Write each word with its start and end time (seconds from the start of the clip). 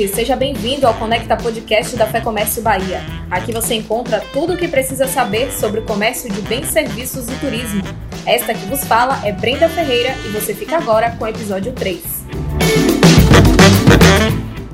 ouvinte! 0.00 0.08
Seja 0.08 0.36
bem-vindo 0.36 0.86
ao 0.86 0.94
Conecta 0.94 1.36
Podcast 1.36 1.96
da 1.96 2.06
Fé 2.06 2.20
Comércio 2.20 2.62
Bahia. 2.62 3.02
Aqui 3.30 3.52
você 3.52 3.74
encontra 3.74 4.22
tudo 4.32 4.54
o 4.54 4.56
que 4.56 4.68
precisa 4.68 5.06
saber 5.06 5.52
sobre 5.52 5.80
o 5.80 5.82
comércio 5.84 6.30
de 6.30 6.40
bens, 6.42 6.68
serviços 6.68 7.28
e 7.28 7.34
turismo. 7.34 7.82
Esta 8.26 8.54
que 8.54 8.64
vos 8.66 8.84
fala 8.84 9.20
é 9.24 9.32
Brenda 9.32 9.68
Ferreira 9.68 10.14
e 10.24 10.28
você 10.28 10.54
fica 10.54 10.76
agora 10.76 11.10
com 11.12 11.24
o 11.24 11.28
episódio 11.28 11.72
3. 11.72 12.00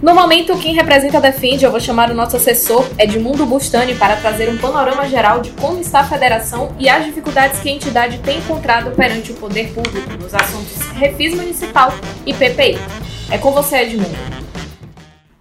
No 0.03 0.15
momento, 0.15 0.57
quem 0.59 0.75
representa 0.75 1.17
a 1.19 1.21
Defende, 1.21 1.65
eu 1.65 1.71
vou 1.71 1.81
chamar 1.81 2.11
o 2.11 2.15
nosso 2.15 2.37
assessor 2.37 2.87
Edmundo 2.99 3.47
Bustani 3.47 3.95
para 3.95 4.17
trazer 4.17 4.49
um 4.49 4.59
panorama 4.59 5.09
geral 5.09 5.41
de 5.41 5.51
como 5.53 5.81
está 5.81 6.01
a 6.01 6.05
federação 6.05 6.75
e 6.79 6.89
as 6.89 7.05
dificuldades 7.05 7.61
que 7.61 7.69
a 7.69 7.73
entidade 7.73 8.19
tem 8.19 8.39
encontrado 8.39 8.91
perante 8.93 9.33
o 9.33 9.35
poder 9.35 9.73
público 9.73 10.13
nos 10.21 10.35
assuntos 10.35 10.79
Refis 10.93 11.35
Municipal 11.35 11.93
e 12.25 12.33
PPI. 12.33 12.79
É 13.31 13.39
com 13.39 13.51
você, 13.51 13.79
Edmundo. 13.79 14.46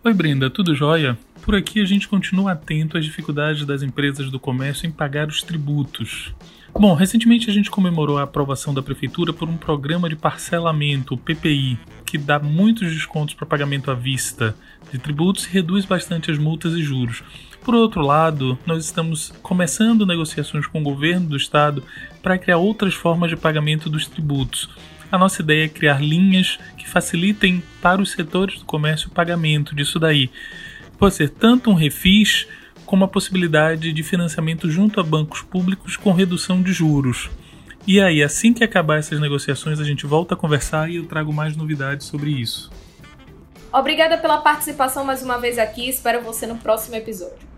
Oi, 0.05 0.13
Brenda, 0.13 0.51
tudo 0.51 0.75
jóia? 0.75 1.17
Por 1.41 1.55
aqui 1.55 1.81
a 1.81 1.85
gente 1.85 2.07
continua 2.07 2.51
atento 2.51 2.95
às 2.95 3.03
dificuldades 3.03 3.65
das 3.65 3.81
empresas 3.81 4.29
do 4.29 4.39
comércio 4.39 4.85
em 4.85 4.91
pagar 4.91 5.27
os 5.27 5.41
tributos. 5.41 6.31
Bom, 6.71 6.93
recentemente 6.93 7.49
a 7.49 7.53
gente 7.53 7.71
comemorou 7.71 8.19
a 8.19 8.21
aprovação 8.21 8.71
da 8.71 8.83
Prefeitura 8.83 9.33
por 9.33 9.49
um 9.49 9.57
programa 9.57 10.07
de 10.07 10.15
parcelamento, 10.15 11.15
o 11.15 11.17
PPI, 11.17 11.79
que 12.05 12.19
dá 12.19 12.37
muitos 12.37 12.93
descontos 12.93 13.33
para 13.33 13.47
pagamento 13.47 13.89
à 13.89 13.95
vista 13.95 14.55
de 14.91 14.99
tributos 14.99 15.47
e 15.47 15.49
reduz 15.49 15.85
bastante 15.85 16.29
as 16.29 16.37
multas 16.37 16.73
e 16.73 16.83
juros. 16.83 17.23
Por 17.63 17.73
outro 17.73 18.01
lado, 18.01 18.59
nós 18.63 18.85
estamos 18.85 19.33
começando 19.41 20.05
negociações 20.05 20.67
com 20.67 20.81
o 20.81 20.83
governo 20.83 21.29
do 21.29 21.35
estado 21.35 21.83
para 22.21 22.37
criar 22.37 22.57
outras 22.57 22.93
formas 22.93 23.31
de 23.31 23.37
pagamento 23.37 23.89
dos 23.89 24.05
tributos. 24.05 24.69
A 25.11 25.17
nossa 25.17 25.41
ideia 25.41 25.65
é 25.65 25.69
criar 25.69 26.01
linhas 26.01 26.59
que 26.77 26.87
facilitem 26.87 27.63
para 27.81 28.01
os 28.01 28.11
setores 28.11 28.59
do 28.59 28.65
comércio 28.65 29.09
o 29.09 29.11
pagamento 29.11 29.75
disso 29.75 29.99
daí. 29.99 30.29
Pode 30.97 31.15
ser 31.15 31.29
tanto 31.29 31.69
um 31.69 31.73
refis 31.73 32.47
como 32.85 33.03
a 33.03 33.07
possibilidade 33.07 33.91
de 33.91 34.03
financiamento 34.03 34.69
junto 34.69 34.99
a 34.99 35.03
bancos 35.03 35.41
públicos 35.41 35.97
com 35.97 36.11
redução 36.11 36.61
de 36.61 36.71
juros. 36.71 37.29
E 37.87 38.01
aí, 38.01 38.23
assim 38.23 38.53
que 38.53 38.63
acabar 38.63 38.97
essas 38.97 39.19
negociações, 39.19 39.79
a 39.79 39.83
gente 39.83 40.05
volta 40.05 40.33
a 40.33 40.37
conversar 40.37 40.89
e 40.89 40.95
eu 40.95 41.05
trago 41.05 41.31
mais 41.31 41.55
novidades 41.55 42.07
sobre 42.07 42.31
isso. 42.31 42.71
Obrigada 43.71 44.17
pela 44.17 44.37
participação 44.37 45.03
mais 45.03 45.21
uma 45.21 45.37
vez 45.37 45.59
aqui. 45.59 45.89
Espero 45.89 46.21
você 46.21 46.47
no 46.47 46.55
próximo 46.57 46.95
episódio. 46.95 47.54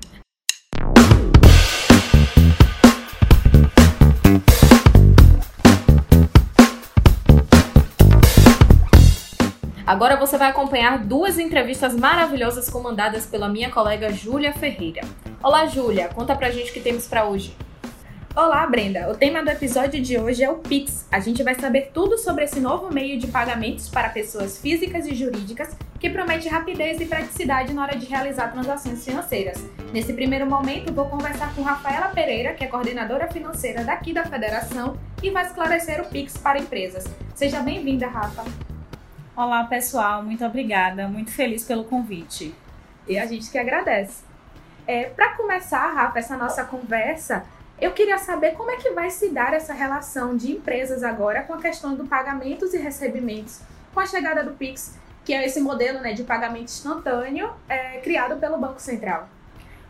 Agora 9.87 10.17
você 10.17 10.37
vai 10.37 10.49
acompanhar 10.49 10.99
duas 10.99 11.39
entrevistas 11.39 11.95
maravilhosas 11.95 12.69
comandadas 12.69 13.25
pela 13.25 13.47
minha 13.47 13.71
colega 13.71 14.11
Júlia 14.11 14.51
Ferreira. 14.51 14.99
Olá, 15.41 15.65
Júlia, 15.65 16.09
conta 16.09 16.35
pra 16.35 16.51
gente 16.51 16.71
o 16.71 16.73
que 16.73 16.81
temos 16.81 17.07
para 17.07 17.23
hoje. 17.23 17.55
Olá, 18.35 18.67
Brenda! 18.67 19.09
O 19.09 19.15
tema 19.15 19.41
do 19.41 19.49
episódio 19.49 20.01
de 20.01 20.17
hoje 20.17 20.43
é 20.43 20.49
o 20.49 20.55
Pix. 20.55 21.07
A 21.09 21.21
gente 21.21 21.41
vai 21.41 21.55
saber 21.55 21.91
tudo 21.93 22.17
sobre 22.17 22.43
esse 22.43 22.59
novo 22.59 22.93
meio 22.93 23.17
de 23.17 23.27
pagamentos 23.27 23.87
para 23.87 24.09
pessoas 24.09 24.59
físicas 24.59 25.07
e 25.07 25.15
jurídicas 25.15 25.73
que 25.97 26.09
promete 26.09 26.49
rapidez 26.49 26.99
e 26.99 27.05
praticidade 27.05 27.71
na 27.71 27.83
hora 27.83 27.95
de 27.95 28.07
realizar 28.07 28.51
transações 28.51 29.05
financeiras. 29.05 29.63
Nesse 29.93 30.11
primeiro 30.11 30.45
momento, 30.45 30.93
vou 30.93 31.05
conversar 31.05 31.55
com 31.55 31.61
Rafaela 31.61 32.09
Pereira, 32.09 32.53
que 32.53 32.65
é 32.65 32.67
coordenadora 32.67 33.31
financeira 33.31 33.85
daqui 33.85 34.11
da 34.11 34.25
Federação, 34.25 34.97
e 35.23 35.29
vai 35.31 35.45
esclarecer 35.45 36.01
o 36.01 36.09
Pix 36.09 36.37
para 36.37 36.59
empresas. 36.59 37.05
Seja 37.33 37.61
bem-vinda, 37.61 38.05
Rafa! 38.05 38.43
Olá, 39.37 39.65
pessoal, 39.65 40.23
muito 40.23 40.43
obrigada, 40.43 41.07
muito 41.07 41.29
feliz 41.29 41.63
pelo 41.63 41.83
convite. 41.83 42.55
E 43.07 43.19
a 43.19 43.25
gente 43.27 43.51
que 43.51 43.57
agradece. 43.59 44.23
É, 44.87 45.11
Para 45.11 45.35
começar, 45.35 45.93
Rafa, 45.93 46.17
essa 46.17 46.35
nossa 46.35 46.63
conversa, 46.63 47.45
eu 47.79 47.91
queria 47.91 48.17
saber 48.17 48.53
como 48.53 48.71
é 48.71 48.77
que 48.77 48.89
vai 48.93 49.11
se 49.11 49.29
dar 49.29 49.53
essa 49.53 49.75
relação 49.75 50.35
de 50.35 50.53
empresas 50.53 51.03
agora 51.03 51.43
com 51.43 51.53
a 51.53 51.61
questão 51.61 51.93
do 51.93 52.07
pagamentos 52.07 52.73
e 52.73 52.79
recebimentos 52.79 53.61
com 53.93 53.99
a 53.99 54.07
chegada 54.07 54.43
do 54.43 54.53
Pix, 54.53 54.97
que 55.23 55.31
é 55.31 55.45
esse 55.45 55.61
modelo 55.61 55.99
né, 55.99 56.13
de 56.13 56.23
pagamento 56.23 56.71
instantâneo 56.71 57.51
é, 57.69 57.99
criado 57.99 58.39
pelo 58.39 58.57
Banco 58.57 58.81
Central. 58.81 59.29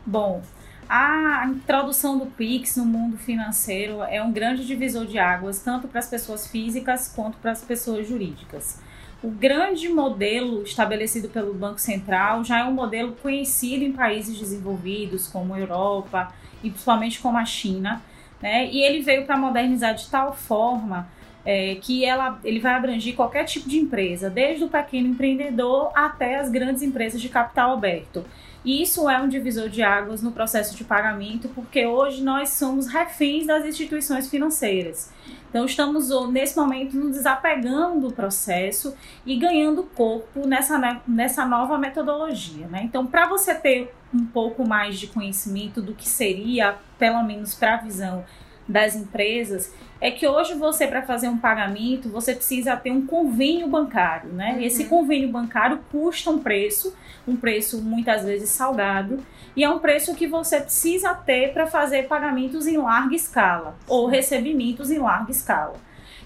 Bom, 0.05 0.43
a 0.89 1.45
introdução 1.47 2.17
do 2.17 2.25
Pix 2.25 2.75
no 2.75 2.83
mundo 2.83 3.17
financeiro 3.17 4.03
é 4.03 4.21
um 4.21 4.33
grande 4.33 4.67
divisor 4.67 5.05
de 5.05 5.17
águas, 5.17 5.59
tanto 5.59 5.87
para 5.87 5.99
as 5.99 6.09
pessoas 6.09 6.47
físicas 6.47 7.13
quanto 7.15 7.37
para 7.37 7.51
as 7.51 7.61
pessoas 7.61 8.05
jurídicas. 8.05 8.85
O 9.23 9.31
grande 9.31 9.89
modelo 9.89 10.61
estabelecido 10.61 11.27
pelo 11.27 11.53
Banco 11.53 11.81
Central 11.81 12.43
já 12.43 12.59
é 12.59 12.63
um 12.63 12.71
modelo 12.71 13.13
conhecido 13.13 13.83
em 13.83 13.91
países 13.91 14.37
desenvolvidos, 14.37 15.27
como 15.27 15.55
a 15.55 15.59
Europa 15.59 16.31
e 16.63 16.69
principalmente 16.69 17.19
como 17.19 17.37
a 17.37 17.45
China, 17.45 18.01
né? 18.39 18.69
E 18.71 18.83
ele 18.83 19.01
veio 19.01 19.25
para 19.25 19.35
modernizar 19.35 19.95
de 19.95 20.07
tal 20.07 20.35
forma 20.35 21.07
é, 21.43 21.75
que 21.75 22.05
ela, 22.05 22.39
ele 22.43 22.59
vai 22.59 22.73
abranger 22.73 23.15
qualquer 23.15 23.45
tipo 23.45 23.67
de 23.67 23.77
empresa, 23.77 24.29
desde 24.29 24.65
o 24.65 24.69
pequeno 24.69 25.07
empreendedor 25.07 25.91
até 25.95 26.35
as 26.35 26.51
grandes 26.51 26.83
empresas 26.83 27.19
de 27.19 27.29
capital 27.29 27.73
aberto. 27.73 28.23
E 28.65 28.81
isso 28.81 29.09
é 29.09 29.19
um 29.19 29.27
divisor 29.27 29.69
de 29.69 29.81
águas 29.81 30.21
no 30.21 30.31
processo 30.31 30.75
de 30.75 30.83
pagamento, 30.83 31.49
porque 31.49 31.85
hoje 31.85 32.23
nós 32.23 32.49
somos 32.49 32.87
reféns 32.87 33.45
das 33.45 33.65
instituições 33.65 34.29
financeiras. 34.29 35.11
Então, 35.49 35.65
estamos 35.65 36.09
nesse 36.29 36.57
momento 36.57 36.97
nos 36.97 37.15
desapegando 37.15 38.07
do 38.07 38.13
processo 38.13 38.95
e 39.25 39.37
ganhando 39.37 39.83
corpo 39.83 40.45
nessa, 40.45 41.01
nessa 41.07 41.45
nova 41.45 41.77
metodologia. 41.77 42.67
Né? 42.67 42.81
Então, 42.83 43.05
para 43.07 43.27
você 43.27 43.55
ter 43.55 43.93
um 44.13 44.25
pouco 44.25 44.67
mais 44.67 44.99
de 44.99 45.07
conhecimento 45.07 45.81
do 45.81 45.93
que 45.93 46.07
seria, 46.07 46.77
pelo 46.97 47.23
menos 47.23 47.55
para 47.55 47.75
a 47.75 47.77
visão 47.77 48.25
das 48.67 48.95
empresas, 48.95 49.73
é 49.99 50.11
que 50.11 50.27
hoje 50.27 50.53
você, 50.53 50.85
para 50.85 51.01
fazer 51.01 51.27
um 51.27 51.37
pagamento, 51.37 52.09
você 52.09 52.35
precisa 52.35 52.75
ter 52.75 52.91
um 52.91 53.05
convênio 53.05 53.67
bancário, 53.67 54.31
né? 54.31 54.53
Uhum. 54.53 54.61
Esse 54.61 54.85
convênio 54.85 55.29
bancário 55.29 55.79
custa 55.91 56.29
um 56.29 56.39
preço, 56.39 56.95
um 57.27 57.35
preço 57.35 57.81
muitas 57.81 58.23
vezes 58.23 58.49
salgado, 58.49 59.19
e 59.55 59.63
é 59.63 59.69
um 59.69 59.79
preço 59.79 60.13
que 60.13 60.27
você 60.27 60.61
precisa 60.61 61.15
ter 61.15 61.53
para 61.53 61.65
fazer 61.65 62.07
pagamentos 62.07 62.67
em 62.67 62.77
larga 62.77 63.15
escala 63.15 63.75
ou 63.87 64.07
recebimentos 64.07 64.91
em 64.91 64.99
larga 64.99 65.31
escala. 65.31 65.75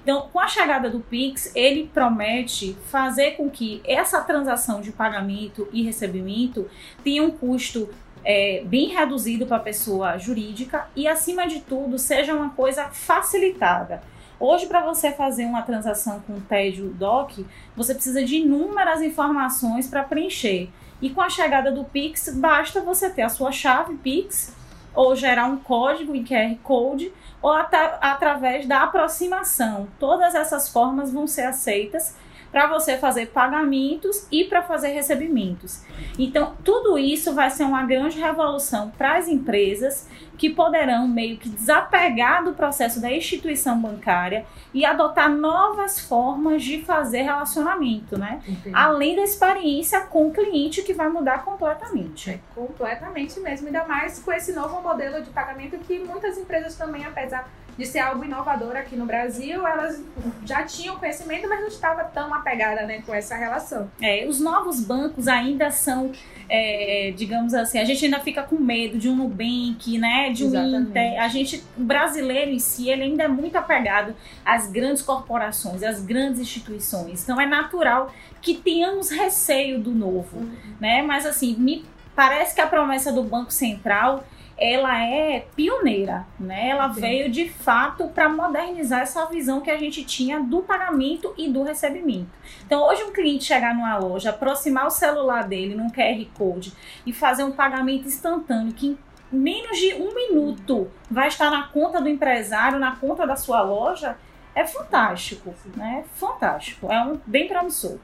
Então, 0.04 0.28
com 0.34 0.40
a 0.40 0.48
chegada 0.48 0.90
do 0.90 1.00
Pix, 1.00 1.52
ele 1.56 1.90
promete 1.94 2.76
fazer 2.90 3.32
com 3.32 3.50
que 3.50 3.82
essa 3.86 4.20
transação 4.22 4.82
de 4.82 4.92
pagamento 4.92 5.68
e 5.72 5.84
recebimento 5.84 6.68
tenha 7.04 7.24
um 7.24 7.30
custo 7.30 7.88
é, 8.24 8.64
bem 8.66 8.90
reduzido 8.90 9.46
para 9.46 9.58
a 9.58 9.62
pessoa 9.62 10.18
jurídica 10.18 10.88
e, 10.96 11.08
acima 11.08 11.48
de 11.48 11.62
tudo, 11.62 11.98
seja 11.98 12.34
uma 12.34 12.50
coisa 12.50 12.86
facilitada. 12.86 14.02
Hoje, 14.40 14.66
para 14.66 14.82
você 14.82 15.12
fazer 15.12 15.46
uma 15.46 15.62
transação 15.62 16.20
com 16.22 16.34
o 16.34 16.42
TED 16.42 16.82
DOC, 16.82 17.46
você 17.76 17.94
precisa 17.94 18.24
de 18.24 18.38
inúmeras 18.38 19.02
informações 19.02 19.88
para 19.88 20.04
preencher. 20.04 20.70
E 21.02 21.10
com 21.10 21.22
a 21.22 21.30
chegada 21.30 21.72
do 21.72 21.84
Pix, 21.84 22.30
basta 22.36 22.82
você 22.82 23.10
ter 23.10 23.22
a 23.22 23.30
sua 23.30 23.52
chave 23.52 23.96
Pix 23.98 24.56
ou 24.94 25.16
gerar 25.16 25.46
um 25.46 25.58
código 25.58 26.16
em 26.16 26.24
QR 26.24 26.56
Code 26.64 27.12
ou 27.42 27.52
através 27.52 28.68
da 28.68 28.84
aproximação. 28.84 29.88
Todas 30.00 30.36
essas 30.36 30.70
formas 30.70 31.12
vão 31.12 31.28
ser 31.28 31.44
aceitas 31.44 32.16
para 32.52 32.68
você 32.68 32.98
fazer 32.98 33.28
pagamentos 33.28 34.28
e 34.32 34.44
para 34.44 34.62
fazer 34.62 34.90
recebimentos. 34.90 35.84
Então, 36.20 36.56
tudo 36.64 36.98
isso 36.98 37.34
vai 37.34 37.50
ser 37.50 37.64
uma 37.64 37.84
grande 37.84 38.20
revolução 38.20 38.92
para 38.98 39.18
as 39.18 39.28
empresas 39.28 40.08
que 40.38 40.50
poderão 40.50 41.08
meio 41.08 41.38
que 41.38 41.48
desapegar 41.48 42.44
do 42.44 42.54
processo 42.54 43.00
da 43.00 43.12
instituição 43.12 43.80
bancária 43.80 44.44
e 44.74 44.84
adotar 44.84 45.30
novas 45.30 46.00
formas 46.00 46.64
de 46.64 46.82
fazer 46.82 47.22
relacionamento, 47.22 48.18
né? 48.18 48.42
Entendi. 48.48 48.76
Além 48.76 49.16
da 49.16 49.22
experiência 49.22 50.02
com 50.02 50.30
o 50.30 50.34
cliente 50.34 50.82
que 50.82 50.94
vai 50.94 51.10
mudar 51.10 51.46
completamente. 51.46 52.32
É, 52.32 52.40
completamente 52.56 53.40
mesmo, 53.40 53.68
ainda 53.68 53.86
mais 53.86 54.18
com 54.18 54.34
esse 54.34 54.52
novo 54.52 54.82
modelo 54.82 55.22
de 55.22 55.30
pagamento 55.30 55.78
que 55.78 56.00
muitas 56.00 56.38
empresas 56.40 56.76
também, 56.76 57.06
apesar 57.06 57.48
de 57.78 57.86
ser 57.86 58.00
algo 58.00 58.24
inovador 58.24 58.76
aqui 58.76 58.96
no 58.96 59.06
Brasil, 59.06 59.66
elas 59.66 60.04
já 60.46 60.64
tinham 60.64 60.98
conhecimento, 60.98 61.48
mas 61.48 61.60
não 61.62 61.68
estava 61.68 62.04
tão 62.04 62.34
apegada 62.34 62.84
né, 62.84 63.02
com 63.06 63.14
essa 63.14 63.36
relação. 63.36 63.90
É, 64.02 64.26
os 64.28 64.40
novos 64.40 64.82
bancos 64.82 65.28
ainda 65.28 65.72
são, 65.72 66.12
é, 66.50 67.14
digamos 67.16 67.54
assim, 67.54 67.80
a 67.80 67.86
gente 67.86 68.06
ainda 68.06 68.20
fica 68.20 68.44
com 68.44 68.56
medo 68.56 68.98
de 68.98 69.10
um 69.10 69.16
Nubank, 69.16 69.98
né, 69.98 70.32
de 70.32 70.44
um 70.44 70.48
Exatamente. 70.48 70.90
Inter. 70.90 71.22
A 71.22 71.28
gente, 71.28 71.64
o 71.78 71.84
brasileiro 71.84 72.52
em 72.52 72.60
si, 72.60 72.90
ele 72.90 73.04
ainda 73.04 73.24
é 73.24 73.28
muito 73.28 73.56
apegado 73.56 74.16
às 74.46 74.70
grandes 74.70 75.02
corporações, 75.02 75.84
às 75.84 76.04
grandes 76.04 76.40
instituições. 76.40 77.24
Então 77.24 77.40
é 77.40 77.46
natural 77.46 78.14
que 78.42 78.56
tenhamos 78.56 79.10
receio 79.10 79.80
do 79.80 79.92
novo, 79.92 80.38
uhum. 80.38 80.52
né? 80.80 81.02
Mas 81.02 81.26
assim, 81.26 81.56
me 81.56 81.86
parece 82.16 82.54
que 82.54 82.62
a 82.62 82.68
promessa 82.68 83.12
do 83.12 83.24
Banco 83.24 83.52
Central 83.52 84.24
ela 84.62 85.04
é 85.04 85.48
pioneira, 85.56 86.28
né? 86.40 86.70
Ela 86.70 86.94
Sim. 86.94 87.02
veio 87.02 87.32
de 87.32 87.50
fato 87.50 88.08
para 88.10 88.30
modernizar 88.30 89.02
essa 89.02 89.26
visão 89.26 89.60
que 89.60 89.72
a 89.72 89.78
gente 89.78 90.06
tinha 90.06 90.40
do 90.40 90.62
pagamento 90.62 91.34
e 91.36 91.50
do 91.50 91.64
recebimento. 91.64 92.30
Então, 92.64 92.88
hoje 92.88 93.04
um 93.04 93.12
cliente 93.12 93.44
chegar 93.44 93.74
numa 93.74 93.98
loja, 93.98 94.30
aproximar 94.30 94.86
o 94.86 94.92
celular 94.92 95.48
dele 95.48 95.74
num 95.74 95.90
QR 95.90 96.24
Code 96.38 96.74
e 97.04 97.12
fazer 97.12 97.44
um 97.44 97.52
pagamento 97.52 98.08
instantâneo 98.08 98.72
que 98.72 98.90
em 98.90 98.98
menos 99.32 99.80
de 99.80 99.96
um 99.96 100.14
minuto 100.14 100.92
vai 101.10 101.28
estar 101.28 101.50
na 101.50 101.64
conta 101.64 102.00
do 102.00 102.08
empresário, 102.08 102.78
na 102.78 102.96
conta 102.96 103.26
da 103.26 103.36
sua 103.36 103.64
loja, 103.64 104.16
é 104.54 104.68
fantástico, 104.68 105.56
né? 105.76 106.04
Fantástico, 106.14 106.92
é 106.92 107.02
um 107.02 107.20
bem 107.26 107.48
promissor. 107.48 107.98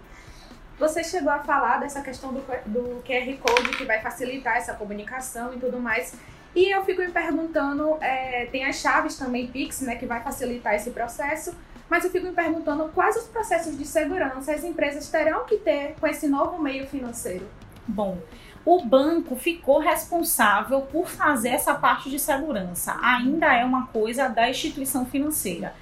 Você 0.79 1.03
chegou 1.03 1.31
a 1.31 1.39
falar 1.39 1.79
dessa 1.79 2.01
questão 2.01 2.33
do, 2.33 2.39
do 2.65 3.03
QR 3.03 3.37
Code 3.37 3.77
que 3.77 3.85
vai 3.85 4.01
facilitar 4.01 4.57
essa 4.57 4.73
comunicação 4.73 5.53
e 5.53 5.59
tudo 5.59 5.79
mais. 5.79 6.15
E 6.57 6.71
eu 6.71 6.83
fico 6.83 7.03
me 7.03 7.11
perguntando, 7.11 7.97
é, 8.01 8.47
tem 8.47 8.65
as 8.65 8.77
chaves 8.77 9.15
também 9.15 9.45
Pix, 9.45 9.81
né, 9.81 9.95
que 9.95 10.07
vai 10.07 10.23
facilitar 10.23 10.73
esse 10.73 10.89
processo, 10.89 11.55
mas 11.87 12.03
eu 12.03 12.09
fico 12.09 12.25
me 12.25 12.31
perguntando 12.31 12.89
quais 12.95 13.15
os 13.15 13.25
processos 13.25 13.77
de 13.77 13.85
segurança 13.85 14.51
as 14.51 14.63
empresas 14.63 15.07
terão 15.07 15.45
que 15.45 15.57
ter 15.57 15.93
com 15.99 16.07
esse 16.07 16.27
novo 16.27 16.59
meio 16.59 16.87
financeiro. 16.87 17.47
Bom, 17.87 18.17
o 18.65 18.83
banco 18.83 19.35
ficou 19.35 19.77
responsável 19.77 20.81
por 20.81 21.07
fazer 21.07 21.49
essa 21.49 21.75
parte 21.75 22.09
de 22.09 22.17
segurança. 22.17 22.97
Ainda 23.03 23.53
é 23.53 23.63
uma 23.63 23.85
coisa 23.85 24.27
da 24.27 24.49
instituição 24.49 25.05
financeira. 25.05 25.75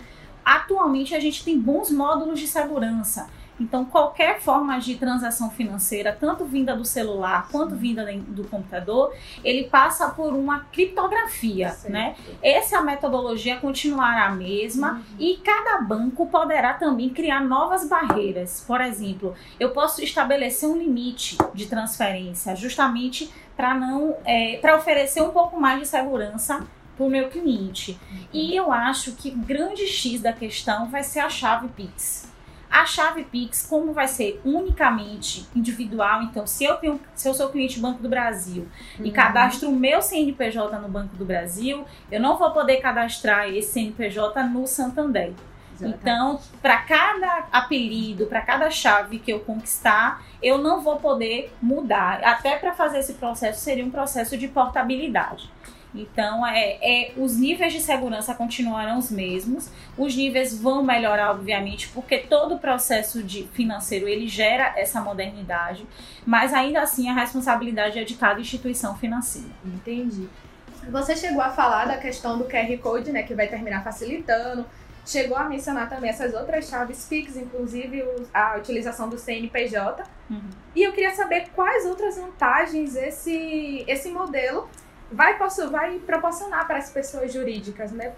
Atualmente 0.44 1.16
a 1.16 1.21
gente 1.21 1.45
tem 1.45 1.57
bons 1.57 1.89
módulos 1.89 2.38
de 2.38 2.50
segurança 2.50 3.30
então, 3.60 3.86
qualquer 3.86 4.42
forma 4.42 4.78
de 4.80 4.96
transação 4.96 5.50
financeira, 5.50 6.16
tanto 6.19 6.44
vinda 6.44 6.75
do 6.75 6.84
celular 6.84 7.48
quanto 7.50 7.75
vinda 7.75 8.06
do 8.28 8.44
computador, 8.46 9.16
ele 9.44 9.66
passa 9.66 10.10
por 10.10 10.34
uma 10.34 10.62
criptografia, 10.72 11.69
certo. 11.69 11.92
né? 11.92 12.16
Essa 12.44 12.81
metodologia 12.81 13.57
continuará 13.57 14.25
a 14.25 14.31
mesma 14.31 14.94
uhum. 14.94 15.04
e 15.18 15.38
cada 15.38 15.81
banco 15.81 16.28
poderá 16.28 16.74
também 16.74 17.10
criar 17.10 17.42
novas 17.42 17.88
barreiras. 17.88 18.63
Por 18.68 18.81
exemplo, 18.81 19.34
eu 19.57 19.72
posso 19.72 20.04
estabelecer 20.04 20.68
um 20.68 20.78
limite 20.78 21.38
de 21.54 21.68
transferência, 21.68 22.56
justamente 22.56 23.31
para 23.56 23.74
não, 23.74 24.18
é, 24.25 24.57
para 24.57 24.75
oferecer 24.75 25.22
um 25.22 25.30
pouco 25.30 25.60
mais 25.60 25.80
de 25.80 25.88
segurança 25.88 26.66
para 26.98 27.06
o 27.06 27.10
meu 27.10 27.30
cliente. 27.30 27.98
Uhum. 28.12 28.18
E 28.34 28.56
eu 28.56 28.72
acho 28.72 29.13
que 29.13 29.30
o 29.30 29.38
grande 29.38 29.88
X 29.88 30.22
da 30.22 30.34
questão 30.34 30.90
vai 30.90 31.04
ser 31.04 31.19
a 31.19 31.30
chave 31.30 31.69
Pix. 31.69 32.34
A 32.69 32.85
chave 32.85 33.23
Pix, 33.23 33.65
como 33.67 33.94
vai 33.94 34.07
ser 34.07 34.41
unicamente 34.44 35.47
individual, 35.56 36.23
então 36.23 36.45
se 36.45 36.63
eu 36.63 36.75
tenho, 36.77 37.00
se 37.13 37.27
eu 37.27 37.33
sou 37.33 37.50
cliente 37.50 37.79
do 37.79 37.81
Banco 37.81 38.01
do 38.01 38.09
Brasil 38.09 38.67
uhum. 39.00 39.06
e 39.06 39.12
cadastro 39.12 39.69
o 39.69 39.75
meu 39.75 40.01
CNPJ 40.01 40.77
no 40.79 40.89
Banco 40.89 41.15
do 41.15 41.25
Brasil, 41.25 41.85
eu 42.12 42.19
não 42.19 42.38
vou 42.38 42.51
poder 42.51 42.77
cadastrar 42.77 43.50
esse 43.50 43.73
CNPJ 43.73 44.44
no 44.44 44.67
Santander. 44.67 45.33
Exatamente. 45.75 46.00
Então, 46.01 46.39
para 46.62 46.77
cada 46.77 47.47
apelido, 47.51 48.27
para 48.27 48.41
cada 48.41 48.69
chave 48.69 49.19
que 49.19 49.31
eu 49.31 49.41
conquistar, 49.41 50.23
eu 50.41 50.57
não 50.57 50.81
vou 50.81 50.97
poder 50.97 51.53
mudar. 51.61 52.23
Até 52.23 52.57
para 52.57 52.73
fazer 52.73 53.00
esse 53.00 53.15
processo 53.15 53.59
seria 53.59 53.85
um 53.85 53.91
processo 53.91 54.38
de 54.38 54.47
portabilidade. 54.47 55.50
Então, 55.95 56.45
é, 56.45 56.77
é, 56.81 57.13
os 57.15 57.38
níveis 57.38 57.71
de 57.71 57.80
segurança 57.80 58.36
continuarão 58.36 59.00
os 59.00 59.09
mesmos. 59.09 59.69
Os 59.97 60.15
níveis 60.15 60.57
vão 60.57 60.83
melhorar, 60.83 61.31
obviamente, 61.31 61.88
porque 61.89 62.19
todo 62.19 62.56
o 62.56 62.59
processo 62.59 63.24
de 63.24 63.44
financeiro 63.53 64.07
ele 64.07 64.27
gera 64.27 64.74
essa 64.77 65.00
modernidade, 65.01 65.88
mas 66.25 66.53
ainda 66.53 66.81
assim 66.81 67.09
a 67.09 67.13
responsabilidade 67.13 67.97
é 67.97 68.03
de 68.03 68.15
cada 68.15 68.39
instituição 68.39 68.97
financeira. 68.97 69.50
Entendi. 69.63 70.27
Você 70.89 71.15
chegou 71.15 71.42
a 71.42 71.50
falar 71.50 71.86
da 71.86 71.97
questão 71.97 72.38
do 72.38 72.45
QR 72.45 72.77
Code, 72.80 73.12
né, 73.12 73.24
que 73.24 73.33
vai 73.33 73.47
terminar 73.47 73.83
facilitando. 73.83 74.65
Chegou 75.06 75.38
a 75.38 75.44
mencionar 75.44 75.88
também 75.88 76.09
essas 76.09 76.33
outras 76.33 76.68
chaves 76.68 77.06
Pix, 77.07 77.36
inclusive 77.36 78.03
a 78.33 78.57
utilização 78.57 79.07
do 79.07 79.18
CNPJ. 79.18 80.03
Uhum. 80.30 80.50
E 80.75 80.81
eu 80.81 80.92
queria 80.94 81.13
saber 81.13 81.50
quais 81.56 81.86
outras 81.86 82.18
vantagens 82.18 82.95
esse, 82.95 83.83
esse 83.88 84.09
modelo 84.09 84.68
vai, 85.15 85.38
vai 85.69 86.00
proporcionar 86.00 86.67
para 86.67 86.77
as 86.77 86.89
pessoas 86.89 87.33
jurídicas, 87.33 87.91
né? 87.91 88.13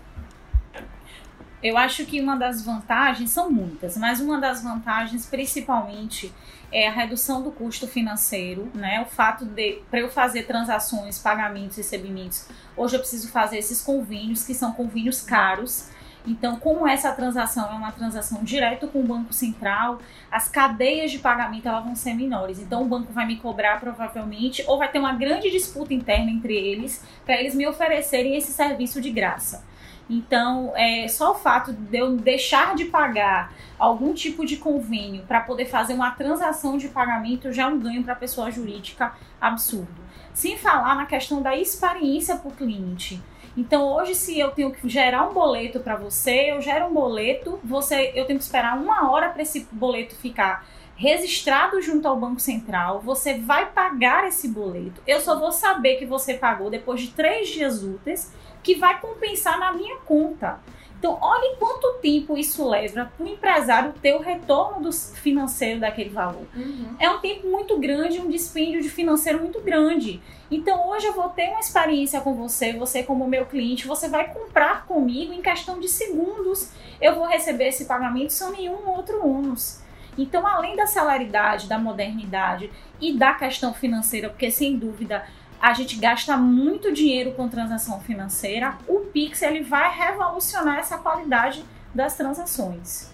Eu 1.62 1.78
acho 1.78 2.06
que 2.06 2.22
uma 2.22 2.36
das 2.36 2.64
vantagens 2.64 3.32
são 3.32 3.50
muitas, 3.50 3.98
mas 3.98 4.20
uma 4.20 4.40
das 4.40 4.62
vantagens 4.62 5.26
principalmente 5.26 6.32
é 6.72 6.88
a 6.88 6.92
redução 6.92 7.42
do 7.42 7.52
custo 7.52 7.88
financeiro, 7.88 8.70
né? 8.74 9.02
O 9.02 9.06
fato 9.06 9.46
de 9.46 9.82
para 9.90 10.00
eu 10.00 10.10
fazer 10.10 10.44
transações, 10.44 11.18
pagamentos, 11.18 11.78
recebimentos, 11.78 12.48
hoje 12.76 12.96
eu 12.96 13.00
preciso 13.00 13.30
fazer 13.30 13.58
esses 13.58 13.82
convênios 13.82 14.44
que 14.44 14.54
são 14.54 14.72
convênios 14.72 15.22
caros 15.22 15.90
então, 16.28 16.58
como 16.58 16.86
essa 16.86 17.12
transação 17.14 17.72
é 17.72 17.74
uma 17.74 17.92
transação 17.92 18.44
direto 18.44 18.90
com 18.90 19.00
o 19.00 19.04
Banco 19.04 19.32
Central, 19.32 20.00
as 20.30 20.50
cadeias 20.50 21.10
de 21.10 21.20
pagamento 21.20 21.68
elas 21.68 21.86
vão 21.86 21.96
ser 21.96 22.14
menores. 22.14 22.60
Então, 22.60 22.84
o 22.84 22.86
banco 22.86 23.14
vai 23.14 23.26
me 23.26 23.38
cobrar 23.38 23.80
provavelmente, 23.80 24.62
ou 24.68 24.78
vai 24.78 24.92
ter 24.92 25.00
uma 25.00 25.14
grande 25.14 25.50
disputa 25.50 25.94
interna 25.94 26.30
entre 26.30 26.54
eles, 26.54 27.02
para 27.26 27.40
eles 27.40 27.56
me 27.56 27.66
oferecerem 27.66 28.36
esse 28.36 28.52
serviço 28.52 29.00
de 29.00 29.10
graça. 29.10 29.66
Então, 30.10 30.74
é, 30.76 31.08
só 31.08 31.32
o 31.32 31.36
fato 31.36 31.72
de 31.72 31.98
eu 31.98 32.18
deixar 32.18 32.76
de 32.76 32.86
pagar 32.86 33.54
algum 33.80 34.14
tipo 34.14 34.46
de 34.46 34.58
convênio 34.58 35.24
para 35.24 35.42
poder 35.42 35.66
fazer 35.66 35.94
uma 35.94 36.12
transação 36.12 36.78
de 36.78 36.90
pagamento 36.90 37.52
já 37.52 37.64
é 37.64 37.68
um 37.68 37.80
ganho 37.80 38.04
para 38.04 38.14
a 38.14 38.18
pessoa 38.18 38.52
jurídica 38.52 39.14
absurdo. 39.40 40.08
Sem 40.34 40.58
falar 40.58 40.96
na 40.96 41.06
questão 41.06 41.42
da 41.42 41.56
experiência 41.58 42.36
para 42.36 42.50
o 42.50 42.52
cliente. 42.52 43.22
Então 43.58 43.92
hoje, 43.92 44.14
se 44.14 44.40
eu 44.40 44.52
tenho 44.52 44.72
que 44.72 44.88
gerar 44.88 45.28
um 45.28 45.34
boleto 45.34 45.80
para 45.80 45.96
você, 45.96 46.52
eu 46.52 46.62
gero 46.62 46.86
um 46.86 46.94
boleto, 46.94 47.60
você, 47.64 48.12
eu 48.14 48.26
tenho 48.26 48.38
que 48.38 48.46
esperar 48.46 48.78
uma 48.78 49.10
hora 49.10 49.30
para 49.30 49.42
esse 49.42 49.68
boleto 49.72 50.16
ficar 50.16 50.64
registrado 50.96 51.82
junto 51.82 52.08
ao 52.08 52.20
Banco 52.20 52.40
Central, 52.40 53.02
você 53.02 53.40
vai 53.40 53.66
pagar 53.68 54.28
esse 54.28 54.48
boleto. 54.48 55.02
Eu 55.08 55.20
só 55.20 55.40
vou 55.40 55.52
saber 55.52 55.98
que 55.98 56.06
você 56.06 56.36
pagou 56.36 56.70
depois 56.70 57.02
de 57.02 57.08
três 57.10 57.50
dias 57.50 57.84
úteis, 57.84 58.32
que 58.62 58.76
vai 58.76 59.00
compensar 59.00 59.60
na 59.60 59.74
minha 59.74 59.98
conta. 59.98 60.60
Então, 61.00 61.18
olhe 61.22 61.56
quanto 61.58 62.00
tempo 62.02 62.36
isso 62.36 62.68
leva 62.68 63.12
para 63.16 63.26
o 63.26 63.30
empresário 63.30 63.94
ter 64.02 64.16
o 64.16 64.20
retorno 64.20 64.82
do 64.82 64.92
financeiro 64.92 65.80
daquele 65.80 66.10
valor. 66.10 66.48
Uhum. 66.56 66.96
É 67.00 67.08
um 67.10 67.20
tempo 67.20 67.48
muito 67.48 67.78
grande, 67.80 68.20
um 68.20 68.30
dispêndio 68.30 68.82
de 68.82 68.90
financeiro 68.90 69.40
muito 69.40 69.62
grande. 69.62 70.20
Então, 70.50 70.90
hoje 70.90 71.06
eu 71.06 71.14
vou 71.14 71.30
ter 71.30 71.50
uma 71.50 71.60
experiência 71.60 72.20
com 72.22 72.34
você, 72.34 72.74
você 72.74 73.04
como 73.04 73.28
meu 73.28 73.46
cliente, 73.46 73.86
você 73.86 74.10
vai 74.10 74.34
comprar 74.34 74.86
comigo 74.88 75.32
em 75.34 75.42
questão 75.42 75.80
de 75.80 75.88
segundos. 75.88 76.72
Eu 77.00 77.14
vou 77.14 77.28
receber 77.28 77.68
esse 77.68 77.86
pagamento 77.86 78.34
sem 78.34 78.52
nenhum 78.52 78.90
outro 78.90 79.24
ônus. 79.24 79.80
Então, 80.18 80.48
além 80.48 80.76
da 80.76 80.88
celeridade, 80.88 81.68
da 81.68 81.78
modernidade 81.78 82.72
e 83.00 83.16
da 83.16 83.34
questão 83.34 83.72
financeira, 83.72 84.30
porque 84.30 84.50
sem 84.50 84.76
dúvida 84.76 85.24
a 85.62 85.74
gente 85.74 85.98
gasta 85.98 86.38
muito 86.38 86.94
dinheiro 86.94 87.34
com 87.34 87.50
transação 87.50 88.00
financeira, 88.02 88.78
o 88.88 89.00
Pix 89.00 89.42
ele 89.42 89.64
vai 89.64 89.96
revolucionar 89.96 90.78
essa 90.78 90.98
qualidade 90.98 91.66
das 91.94 92.16
transações. 92.16 93.12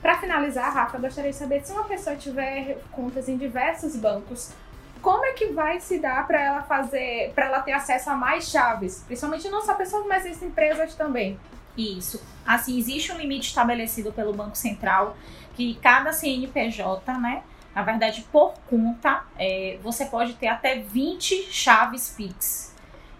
Para 0.00 0.18
finalizar, 0.18 0.72
Rafa, 0.72 0.96
eu 0.96 1.00
gostaria 1.00 1.30
de 1.30 1.36
saber 1.36 1.64
se 1.64 1.72
uma 1.72 1.84
pessoa 1.84 2.16
tiver 2.16 2.78
contas 2.90 3.28
em 3.28 3.36
diversos 3.36 3.96
bancos, 3.96 4.52
como 5.00 5.24
é 5.24 5.32
que 5.32 5.46
vai 5.46 5.80
se 5.80 5.98
dar 5.98 6.26
para 6.26 6.40
ela 6.40 6.62
fazer, 6.62 7.32
para 7.34 7.46
ela 7.46 7.60
ter 7.60 7.72
acesso 7.72 8.10
a 8.10 8.14
mais 8.14 8.48
chaves, 8.48 9.02
principalmente 9.06 9.48
não 9.48 9.62
só 9.62 9.74
pessoas, 9.74 10.06
mas 10.06 10.24
as 10.24 10.42
empresas 10.42 10.94
também. 10.94 11.38
Isso. 11.76 12.22
Assim, 12.46 12.78
existe 12.78 13.12
um 13.12 13.16
limite 13.16 13.48
estabelecido 13.48 14.12
pelo 14.12 14.32
Banco 14.32 14.56
Central 14.56 15.16
que 15.54 15.74
cada 15.82 16.12
CNPJ, 16.12 17.18
né, 17.18 17.42
na 17.74 17.82
verdade, 17.82 18.26
por 18.30 18.54
conta, 18.68 19.24
é, 19.38 19.78
você 19.82 20.06
pode 20.06 20.34
ter 20.34 20.48
até 20.48 20.78
20 20.78 21.48
chaves 21.50 22.14
Pix. 22.16 22.74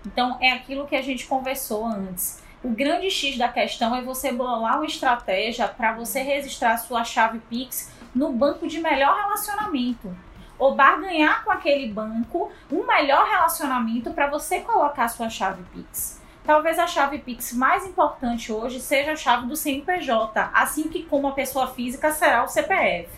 Então, 0.07 0.37
é 0.41 0.53
aquilo 0.53 0.87
que 0.87 0.97
a 0.97 1.03
gente 1.03 1.27
conversou 1.27 1.87
antes. 1.87 2.43
O 2.63 2.69
grande 2.69 3.11
X 3.11 3.37
da 3.39 3.49
questão 3.49 3.95
é 3.97 4.03
você 4.03 4.31
bolar 4.31 4.77
uma 4.77 4.87
estratégia 4.87 5.67
para 5.67 5.93
você 5.95 6.23
registrar 6.23 6.77
sua 6.77 7.03
chave 7.03 7.41
Pix 7.51 7.91
no 8.15 8.33
banco 8.33 8.69
de 8.69 8.79
melhor 8.79 9.17
relacionamento. 9.17 10.15
Ou 10.59 10.75
barganhar 10.75 11.45
com 11.45 11.51
aquele 11.51 11.89
banco 11.89 12.53
um 12.71 12.87
melhor 12.87 13.27
relacionamento 13.27 14.13
para 14.13 14.29
você 14.29 14.61
colocar 14.61 15.09
sua 15.09 15.29
chave 15.29 15.63
Pix. 15.73 16.23
Talvez 16.45 16.79
a 16.79 16.87
chave 16.87 17.19
Pix 17.19 17.53
mais 17.53 17.87
importante 17.87 18.53
hoje 18.53 18.81
seja 18.81 19.13
a 19.13 19.17
chave 19.17 19.47
do 19.47 19.57
CNPJ, 19.57 20.51
assim 20.53 20.89
que 20.89 21.05
como 21.05 21.29
a 21.29 21.33
pessoa 21.33 21.69
física 21.69 22.13
será 22.13 22.45
o 22.45 22.49
CPF. 22.49 23.09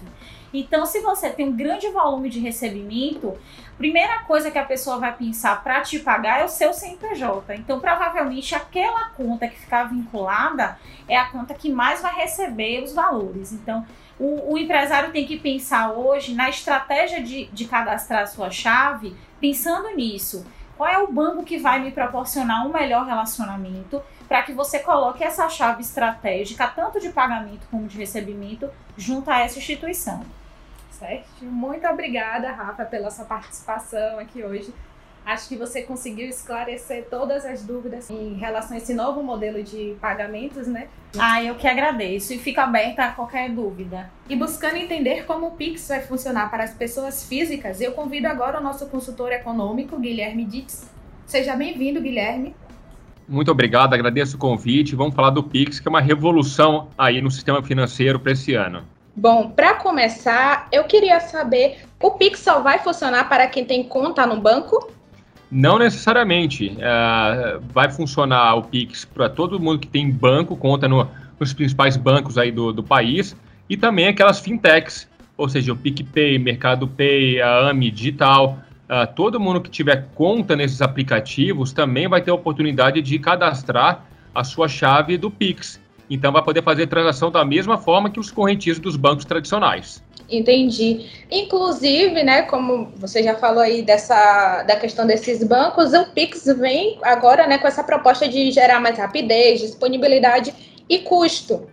Então, 0.55 0.87
se 0.87 1.01
você 1.01 1.31
tem 1.31 1.49
um 1.49 1.57
grande 1.57 1.89
volume 1.89 2.31
de 2.31 2.39
recebimento, 2.39 3.37
primeira 3.77 4.21
coisa 4.21 4.53
que 4.53 4.59
a 4.59 4.65
pessoa 4.65 4.99
vai 4.99 5.13
pensar 5.13 5.61
para 5.65 5.81
te 5.81 5.99
pagar 5.99 6.41
é 6.41 6.45
o 6.45 6.49
seu 6.49 6.73
CNPJ. 6.73 7.57
Então, 7.57 7.81
provavelmente, 7.81 8.55
aquela 8.55 9.09
conta 9.11 9.49
que 9.49 9.59
ficar 9.59 9.89
vinculada 9.89 10.79
é 11.09 11.17
a 11.17 11.29
conta 11.29 11.55
que 11.55 11.73
mais 11.73 12.01
vai 12.01 12.15
receber 12.15 12.85
os 12.85 12.93
valores. 12.93 13.53
Então, 13.53 13.85
o, 14.17 14.53
o 14.53 14.57
empresário 14.57 15.11
tem 15.11 15.27
que 15.27 15.41
pensar 15.41 15.91
hoje 15.91 16.35
na 16.35 16.49
estratégia 16.49 17.21
de, 17.21 17.47
de 17.47 17.65
cadastrar 17.65 18.23
a 18.23 18.27
sua 18.27 18.49
chave, 18.49 19.17
pensando 19.41 19.89
nisso. 19.97 20.47
Qual 20.77 20.89
é 20.89 20.99
o 20.99 21.11
banco 21.11 21.43
que 21.43 21.59
vai 21.59 21.81
me 21.81 21.91
proporcionar 21.91 22.65
um 22.65 22.73
melhor 22.73 23.07
relacionamento 23.07 24.01
para 24.29 24.43
que 24.43 24.53
você 24.53 24.79
coloque 24.79 25.25
essa 25.25 25.49
chave 25.49 25.83
estratégica, 25.83 26.69
tanto 26.69 27.01
de 27.01 27.11
pagamento 27.11 27.67
como 27.73 27.89
de 27.89 27.99
recebimento, 27.99 28.71
junto 28.97 29.31
a 29.31 29.41
essa 29.41 29.59
instituição? 29.59 30.25
Certo? 30.99 31.45
Muito 31.45 31.87
obrigada, 31.89 32.53
Rafa, 32.53 32.85
pela 32.85 33.11
sua 33.11 33.25
participação 33.25 34.19
aqui 34.19 34.45
hoje. 34.45 34.73
Acho 35.27 35.49
que 35.49 35.57
você 35.57 35.83
conseguiu 35.83 36.29
esclarecer 36.29 37.07
todas 37.11 37.47
as 37.47 37.63
dúvidas 37.63 38.11
em 38.11 38.35
relação 38.35 38.77
a 38.77 38.79
esse 38.79 38.93
novo 38.93 39.23
modelo 39.23 39.63
de 39.63 39.97
pagamentos, 40.01 40.67
né? 40.67 40.89
Ah, 41.19 41.43
eu 41.43 41.55
que 41.55 41.67
agradeço 41.67 42.35
e 42.35 42.39
fico 42.39 42.61
aberta 42.61 43.07
a 43.07 43.13
qualquer 43.13 43.51
dúvida. 43.51 44.11
E 44.29 44.37
buscando 44.37 44.77
entender 44.77 45.25
como 45.25 45.47
o 45.47 45.51
Pix 45.53 45.89
vai 45.89 46.03
funcionar 46.03 46.51
para 46.51 46.65
as 46.65 46.75
pessoas 46.75 47.27
físicas, 47.27 47.81
eu 47.81 47.93
convido 47.93 48.29
agora 48.29 48.61
o 48.61 48.63
nosso 48.63 48.87
consultor 48.87 49.33
econômico, 49.33 49.99
Guilherme 49.99 50.45
Ditz. 50.45 50.91
Seja 51.27 51.57
bem-vindo, 51.57 52.03
Guilherme. 52.03 52.55
Muito 53.27 53.51
obrigado, 53.51 53.95
agradeço 53.95 54.37
o 54.37 54.39
convite. 54.39 54.95
Vamos 54.95 55.15
falar 55.15 55.31
do 55.31 55.43
Pix, 55.43 55.81
que 55.81 55.89
é 55.89 55.91
uma 55.91 56.03
revolução 56.03 56.91
aí 56.99 57.23
no 57.23 57.31
sistema 57.31 57.63
financeiro 57.63 58.21
para 58.21 58.33
esse 58.33 58.53
ano. 58.53 58.85
Bom, 59.17 59.51
para 59.51 59.75
começar, 59.75 60.67
eu 60.73 60.85
queria 60.85 61.21
saber, 61.21 61.85
o 62.03 62.11
Pix 62.13 62.41
só 62.41 62.61
vai 62.61 62.81
funcionar 62.81 63.29
para 63.29 63.47
quem 63.47 63.65
tem 63.65 63.85
conta 63.85 64.27
no 64.27 64.41
banco? 64.41 64.93
Não 65.49 65.79
necessariamente. 65.79 66.77
Uh, 66.77 67.63
vai 67.73 67.89
funcionar 67.93 68.57
o 68.57 68.63
Pix 68.63 69.05
para 69.05 69.29
todo 69.29 69.61
mundo 69.61 69.79
que 69.79 69.87
tem 69.87 70.11
banco, 70.11 70.57
conta 70.57 70.89
no, 70.89 71.09
nos 71.39 71.53
principais 71.53 71.97
bancos 71.97 72.37
aí 72.37 72.51
do, 72.51 72.73
do 72.73 72.83
país, 72.83 73.37
e 73.71 73.77
também 73.77 74.09
aquelas 74.09 74.41
fintechs, 74.41 75.09
ou 75.37 75.49
seja, 75.49 75.73
o 75.73 75.77
PicPay, 75.77 76.37
Mercado 76.39 76.89
Pay, 76.89 77.41
a 77.41 77.71
AMI 77.71 77.93
Digital. 77.93 78.59
Uh, 78.85 79.07
todo 79.15 79.39
mundo 79.39 79.61
que 79.61 79.71
tiver 79.71 80.09
conta 80.15 80.57
nesses 80.57 80.83
aplicativos 80.83 81.73
também 81.73 82.09
vai 82.09 82.21
ter 82.21 82.33
a 82.33 82.35
oportunidade 82.35 83.01
de 83.01 83.19
cadastrar 83.21 84.05
a 84.35 84.43
sua 84.43 84.67
chave 84.67 85.17
do 85.17 85.31
Pix. 85.31 85.81
Então 86.15 86.33
vai 86.33 86.43
poder 86.43 86.63
fazer 86.63 86.87
transação 86.87 87.31
da 87.31 87.45
mesma 87.45 87.77
forma 87.77 88.11
que 88.11 88.21
os 88.21 88.31
correntistas 88.31 88.83
dos 88.83 88.97
bancos 88.97 89.25
tradicionais. 89.25 90.03
Entendi. 90.31 91.07
Inclusive, 91.31 92.23
né, 92.23 92.43
como 92.43 92.89
você 92.97 93.23
já 93.23 93.35
falou 93.35 93.61
aí 93.61 93.83
dessa 93.83 94.63
da 94.63 94.77
questão 94.77 95.07
desses 95.07 95.45
bancos, 95.45 95.93
o 95.93 96.07
Pix 96.15 96.47
vem 96.59 96.99
agora, 97.03 97.47
né, 97.47 97.59
com 97.59 97.67
essa 97.67 97.85
proposta 97.85 98.27
de 98.27 98.51
gerar 98.51 98.81
mais 98.81 98.97
rapidez, 98.97 99.61
disponibilidade 99.61 100.55
e 100.89 101.01
custo. 101.01 101.67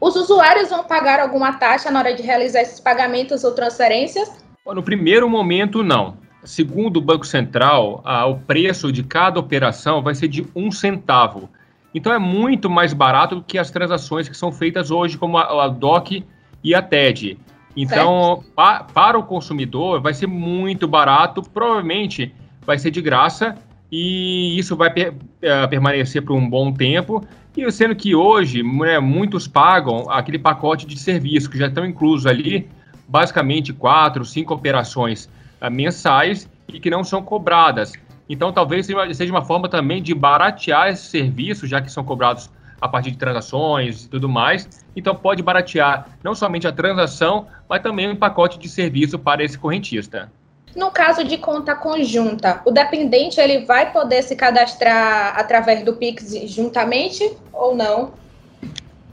Os 0.00 0.14
usuários 0.14 0.70
vão 0.70 0.84
pagar 0.84 1.18
alguma 1.18 1.54
taxa 1.54 1.90
na 1.90 1.98
hora 1.98 2.14
de 2.14 2.22
realizar 2.22 2.60
esses 2.60 2.78
pagamentos 2.78 3.42
ou 3.42 3.52
transferências? 3.52 4.30
No 4.64 4.82
primeiro 4.82 5.28
momento, 5.28 5.82
não. 5.82 6.16
Segundo 6.44 6.98
o 6.98 7.00
Banco 7.00 7.26
Central, 7.26 8.04
o 8.30 8.36
preço 8.36 8.92
de 8.92 9.02
cada 9.02 9.40
operação 9.40 10.00
vai 10.00 10.14
ser 10.14 10.28
de 10.28 10.46
um 10.54 10.70
centavo. 10.70 11.48
Então 11.94 12.12
é 12.12 12.18
muito 12.18 12.68
mais 12.68 12.92
barato 12.92 13.36
do 13.36 13.42
que 13.42 13.58
as 13.58 13.70
transações 13.70 14.28
que 14.28 14.36
são 14.36 14.52
feitas 14.52 14.90
hoje, 14.90 15.16
como 15.16 15.38
a, 15.38 15.64
a 15.64 15.68
DOC 15.68 16.24
e 16.62 16.74
a 16.74 16.82
TED. 16.82 17.38
Então, 17.76 18.42
pa, 18.56 18.82
para 18.82 19.18
o 19.18 19.22
consumidor, 19.22 20.00
vai 20.00 20.12
ser 20.12 20.26
muito 20.26 20.88
barato, 20.88 21.42
provavelmente 21.42 22.34
vai 22.66 22.78
ser 22.78 22.90
de 22.90 23.00
graça, 23.00 23.54
e 23.90 24.58
isso 24.58 24.76
vai 24.76 24.90
per, 24.90 25.12
uh, 25.12 25.68
permanecer 25.68 26.22
por 26.22 26.34
um 26.34 26.48
bom 26.48 26.72
tempo. 26.72 27.24
E 27.56 27.70
sendo 27.70 27.94
que 27.94 28.14
hoje 28.14 28.62
né, 28.62 28.98
muitos 28.98 29.48
pagam 29.48 30.10
aquele 30.10 30.38
pacote 30.38 30.86
de 30.86 30.98
serviço 30.98 31.48
que 31.48 31.58
já 31.58 31.68
estão 31.68 31.86
inclusos 31.86 32.26
ali, 32.26 32.68
basicamente 33.06 33.72
quatro, 33.72 34.24
cinco 34.24 34.52
operações 34.54 35.30
uh, 35.60 35.70
mensais 35.70 36.48
e 36.68 36.78
que 36.78 36.90
não 36.90 37.02
são 37.02 37.22
cobradas. 37.22 37.92
Então, 38.28 38.52
talvez 38.52 38.86
seja 38.86 39.32
uma 39.32 39.44
forma 39.44 39.68
também 39.68 40.02
de 40.02 40.14
baratear 40.14 40.88
esses 40.88 41.08
serviços, 41.08 41.68
já 41.68 41.80
que 41.80 41.90
são 41.90 42.04
cobrados 42.04 42.50
a 42.80 42.88
partir 42.88 43.10
de 43.10 43.18
transações 43.18 44.04
e 44.04 44.08
tudo 44.08 44.28
mais. 44.28 44.68
Então 44.94 45.14
pode 45.14 45.42
baratear 45.42 46.08
não 46.22 46.34
somente 46.34 46.66
a 46.66 46.72
transação, 46.72 47.46
mas 47.68 47.82
também 47.82 48.08
um 48.08 48.16
pacote 48.16 48.58
de 48.58 48.68
serviço 48.68 49.18
para 49.18 49.42
esse 49.42 49.58
correntista. 49.58 50.30
No 50.76 50.90
caso 50.90 51.24
de 51.24 51.38
conta 51.38 51.74
conjunta, 51.74 52.60
o 52.64 52.70
dependente 52.70 53.40
ele 53.40 53.64
vai 53.64 53.92
poder 53.92 54.22
se 54.22 54.36
cadastrar 54.36 55.34
através 55.36 55.84
do 55.84 55.94
Pix 55.94 56.32
juntamente 56.46 57.32
ou 57.52 57.74
não? 57.74 58.12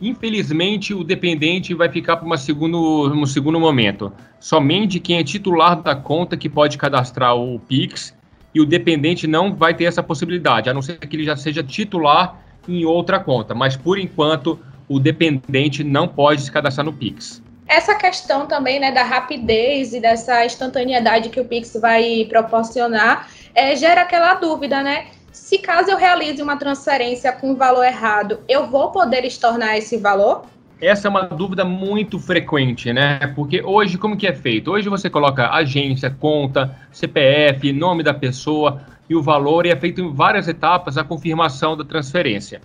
Infelizmente, 0.01 0.93
o 0.93 1.03
dependente 1.03 1.73
vai 1.73 1.89
ficar 1.89 2.17
para 2.17 2.27
um 2.27 3.25
segundo 3.25 3.59
momento. 3.59 4.11
Somente 4.39 4.99
quem 4.99 5.17
é 5.17 5.23
titular 5.23 5.81
da 5.81 5.95
conta 5.95 6.35
que 6.35 6.49
pode 6.49 6.77
cadastrar 6.77 7.35
o 7.35 7.59
Pix 7.59 8.13
e 8.55 8.61
o 8.61 8.65
dependente 8.65 9.27
não 9.27 9.53
vai 9.53 9.73
ter 9.73 9.83
essa 9.83 10.01
possibilidade, 10.01 10.69
a 10.69 10.73
não 10.73 10.81
ser 10.81 10.97
que 10.97 11.13
ele 11.13 11.25
já 11.25 11.35
seja 11.35 11.61
titular 11.61 12.39
em 12.67 12.85
outra 12.85 13.19
conta, 13.19 13.53
mas 13.53 13.75
por 13.75 13.99
enquanto 13.99 14.57
o 14.87 14.97
dependente 14.97 15.83
não 15.83 16.07
pode 16.07 16.41
se 16.41 16.51
cadastrar 16.51 16.85
no 16.85 16.93
Pix. 16.93 17.43
Essa 17.67 17.95
questão 17.95 18.45
também 18.45 18.79
né, 18.79 18.91
da 18.91 19.03
rapidez 19.03 19.93
e 19.93 19.99
dessa 19.99 20.45
instantaneidade 20.45 21.29
que 21.29 21.39
o 21.39 21.45
Pix 21.45 21.75
vai 21.81 22.25
proporcionar 22.29 23.27
é, 23.53 23.75
gera 23.75 24.01
aquela 24.01 24.35
dúvida, 24.35 24.81
né? 24.81 25.07
Se 25.31 25.57
caso 25.57 25.91
eu 25.91 25.97
realize 25.97 26.41
uma 26.41 26.57
transferência 26.57 27.31
com 27.31 27.55
valor 27.55 27.83
errado, 27.83 28.39
eu 28.47 28.67
vou 28.67 28.91
poder 28.91 29.25
estornar 29.25 29.75
esse 29.75 29.97
valor? 29.97 30.45
Essa 30.81 31.07
é 31.07 31.09
uma 31.09 31.23
dúvida 31.23 31.63
muito 31.63 32.19
frequente, 32.19 32.91
né? 32.91 33.19
Porque 33.35 33.61
hoje, 33.63 33.97
como 33.97 34.17
que 34.17 34.27
é 34.27 34.33
feito? 34.33 34.71
Hoje 34.71 34.89
você 34.89 35.09
coloca 35.09 35.49
agência, 35.49 36.09
conta, 36.09 36.75
CPF, 36.91 37.71
nome 37.71 38.03
da 38.03 38.13
pessoa, 38.13 38.81
e 39.09 39.15
o 39.15 39.21
valor 39.21 39.65
e 39.65 39.69
é 39.69 39.75
feito 39.75 40.01
em 40.01 40.13
várias 40.13 40.47
etapas 40.47 40.97
a 40.97 41.03
confirmação 41.03 41.77
da 41.77 41.85
transferência. 41.85 42.61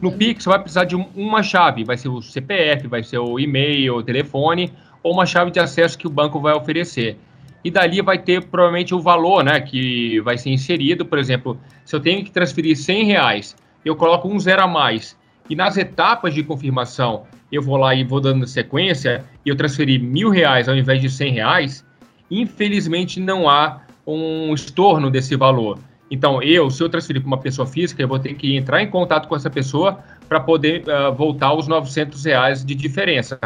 No 0.00 0.12
Pix, 0.12 0.44
você 0.44 0.50
vai 0.50 0.58
precisar 0.58 0.84
de 0.84 0.96
uma 0.96 1.42
chave, 1.42 1.84
vai 1.84 1.96
ser 1.96 2.08
o 2.08 2.20
CPF, 2.20 2.86
vai 2.88 3.02
ser 3.02 3.18
o 3.18 3.38
e-mail, 3.38 3.96
o 3.96 4.02
telefone, 4.02 4.72
ou 5.02 5.12
uma 5.12 5.24
chave 5.24 5.50
de 5.50 5.60
acesso 5.60 5.96
que 5.96 6.06
o 6.06 6.10
banco 6.10 6.40
vai 6.40 6.52
oferecer. 6.52 7.16
E 7.64 7.70
dali 7.70 8.02
vai 8.02 8.18
ter 8.18 8.44
provavelmente 8.44 8.94
o 8.94 9.00
valor 9.00 9.42
né, 9.42 9.60
que 9.60 10.20
vai 10.20 10.36
ser 10.36 10.50
inserido. 10.50 11.06
Por 11.06 11.18
exemplo, 11.18 11.58
se 11.84 11.96
eu 11.96 12.00
tenho 12.00 12.22
que 12.24 12.30
transferir 12.30 12.76
100 12.76 13.04
reais, 13.04 13.56
eu 13.84 13.96
coloco 13.96 14.28
um 14.28 14.38
zero 14.38 14.62
a 14.62 14.66
mais. 14.66 15.16
E 15.48 15.54
nas 15.54 15.76
etapas 15.76 16.34
de 16.34 16.42
confirmação, 16.42 17.24
eu 17.54 17.62
vou 17.62 17.76
lá 17.76 17.94
e 17.94 18.04
vou 18.04 18.20
dando 18.20 18.46
sequência, 18.46 19.24
e 19.44 19.48
eu 19.48 19.56
transferi 19.56 19.98
mil 19.98 20.30
reais 20.30 20.68
ao 20.68 20.76
invés 20.76 21.00
de 21.00 21.10
100 21.10 21.32
reais, 21.32 21.86
infelizmente 22.30 23.20
não 23.20 23.48
há 23.48 23.80
um 24.06 24.52
estorno 24.52 25.10
desse 25.10 25.36
valor. 25.36 25.78
Então, 26.10 26.42
eu, 26.42 26.70
se 26.70 26.82
eu 26.82 26.88
transferir 26.88 27.22
para 27.22 27.28
uma 27.28 27.38
pessoa 27.38 27.66
física, 27.66 28.02
eu 28.02 28.08
vou 28.08 28.18
ter 28.18 28.34
que 28.34 28.56
entrar 28.56 28.82
em 28.82 28.88
contato 28.88 29.26
com 29.26 29.34
essa 29.34 29.50
pessoa 29.50 29.98
para 30.28 30.38
poder 30.38 30.84
uh, 30.86 31.12
voltar 31.12 31.54
os 31.54 31.66
900 31.66 32.24
reais 32.24 32.64
de 32.64 32.74
diferença. 32.74 33.38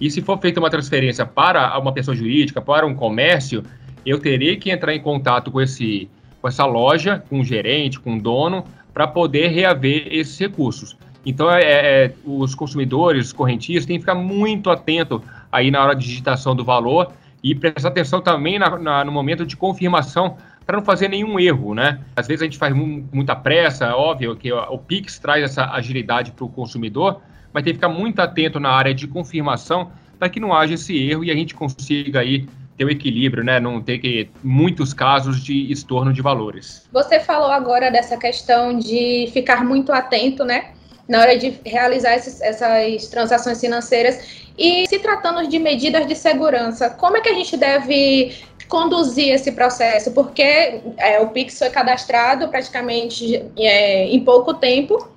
E 0.00 0.10
se 0.10 0.22
for 0.22 0.38
feita 0.38 0.60
uma 0.60 0.70
transferência 0.70 1.26
para 1.26 1.78
uma 1.78 1.92
pessoa 1.92 2.14
jurídica, 2.14 2.60
para 2.60 2.86
um 2.86 2.94
comércio, 2.94 3.62
eu 4.04 4.20
terei 4.20 4.56
que 4.56 4.70
entrar 4.70 4.94
em 4.94 5.00
contato 5.00 5.50
com, 5.50 5.60
esse, 5.60 6.08
com 6.40 6.48
essa 6.48 6.64
loja, 6.64 7.22
com 7.28 7.40
o 7.40 7.44
gerente, 7.44 7.98
com 7.98 8.16
o 8.16 8.20
dono, 8.20 8.64
para 8.94 9.06
poder 9.06 9.48
reaver 9.48 10.08
esses 10.10 10.38
recursos. 10.38 10.96
Então, 11.26 11.50
é, 11.50 11.60
é, 11.64 12.12
os 12.24 12.54
consumidores, 12.54 13.26
os 13.26 13.32
correntistas, 13.32 13.84
têm 13.84 13.96
que 13.96 14.02
ficar 14.02 14.14
muito 14.14 14.70
atento 14.70 15.20
aí 15.50 15.72
na 15.72 15.82
hora 15.82 15.94
de 15.96 16.06
digitação 16.06 16.54
do 16.54 16.64
valor 16.64 17.12
e 17.42 17.52
prestar 17.52 17.88
atenção 17.88 18.20
também 18.20 18.60
na, 18.60 18.78
na, 18.78 19.04
no 19.04 19.10
momento 19.10 19.44
de 19.44 19.56
confirmação 19.56 20.36
para 20.64 20.76
não 20.76 20.84
fazer 20.84 21.08
nenhum 21.08 21.38
erro, 21.38 21.74
né? 21.74 22.00
Às 22.14 22.28
vezes 22.28 22.42
a 22.42 22.44
gente 22.44 22.58
faz 22.58 22.72
muita 22.74 23.34
pressa, 23.34 23.94
óbvio 23.96 24.36
que 24.36 24.52
o 24.52 24.78
Pix 24.78 25.18
traz 25.18 25.42
essa 25.42 25.64
agilidade 25.72 26.30
para 26.30 26.44
o 26.44 26.48
consumidor, 26.48 27.20
mas 27.52 27.64
tem 27.64 27.72
que 27.72 27.78
ficar 27.78 27.88
muito 27.88 28.20
atento 28.20 28.60
na 28.60 28.70
área 28.70 28.94
de 28.94 29.06
confirmação 29.08 29.90
para 30.18 30.28
que 30.28 30.38
não 30.38 30.52
haja 30.52 30.74
esse 30.74 30.96
erro 30.96 31.24
e 31.24 31.30
a 31.30 31.34
gente 31.34 31.54
consiga 31.54 32.20
aí 32.20 32.48
ter 32.76 32.84
o 32.84 32.90
equilíbrio, 32.90 33.42
né? 33.42 33.58
Não 33.58 33.80
ter 33.80 33.98
que 33.98 34.28
muitos 34.44 34.92
casos 34.92 35.42
de 35.42 35.72
estorno 35.72 36.12
de 36.12 36.22
valores. 36.22 36.88
Você 36.92 37.18
falou 37.20 37.50
agora 37.50 37.90
dessa 37.90 38.16
questão 38.16 38.78
de 38.78 39.28
ficar 39.32 39.64
muito 39.64 39.92
atento, 39.92 40.44
né? 40.44 40.72
Na 41.08 41.20
hora 41.20 41.38
de 41.38 41.58
realizar 41.64 42.14
esses, 42.16 42.40
essas 42.40 43.06
transações 43.06 43.60
financeiras 43.60 44.46
e 44.58 44.86
se 44.88 44.98
tratando 44.98 45.46
de 45.48 45.58
medidas 45.58 46.06
de 46.06 46.14
segurança, 46.14 46.90
como 46.90 47.16
é 47.16 47.20
que 47.20 47.28
a 47.28 47.34
gente 47.34 47.56
deve 47.56 48.34
conduzir 48.68 49.28
esse 49.28 49.52
processo? 49.52 50.10
Porque 50.12 50.80
é, 50.96 51.20
o 51.20 51.28
Pix 51.28 51.58
foi 51.58 51.70
cadastrado 51.70 52.48
praticamente 52.48 53.44
é, 53.56 54.06
em 54.06 54.20
pouco 54.20 54.54
tempo 54.54 55.08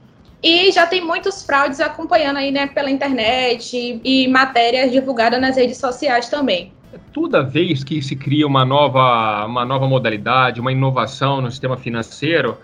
e 0.44 0.72
já 0.72 0.86
tem 0.86 1.04
muitos 1.04 1.44
fraudes 1.44 1.80
acompanhando 1.80 2.38
aí 2.38 2.52
né, 2.52 2.68
pela 2.68 2.90
internet 2.90 3.76
e, 3.76 4.24
e 4.24 4.28
matérias 4.28 4.92
divulgadas 4.92 5.40
nas 5.42 5.58
redes 5.58 5.78
sociais 5.78 6.30
também. 6.30 6.72
toda 7.12 7.42
vez 7.44 7.84
que 7.84 8.02
se 8.02 8.16
cria 8.16 8.46
uma 8.46 8.64
nova, 8.64 9.46
uma 9.46 9.66
nova 9.66 9.88
modalidade, 9.88 10.62
uma 10.62 10.72
inovação 10.72 11.42
no 11.42 11.50
sistema 11.50 11.76
financeiro, 11.76 12.58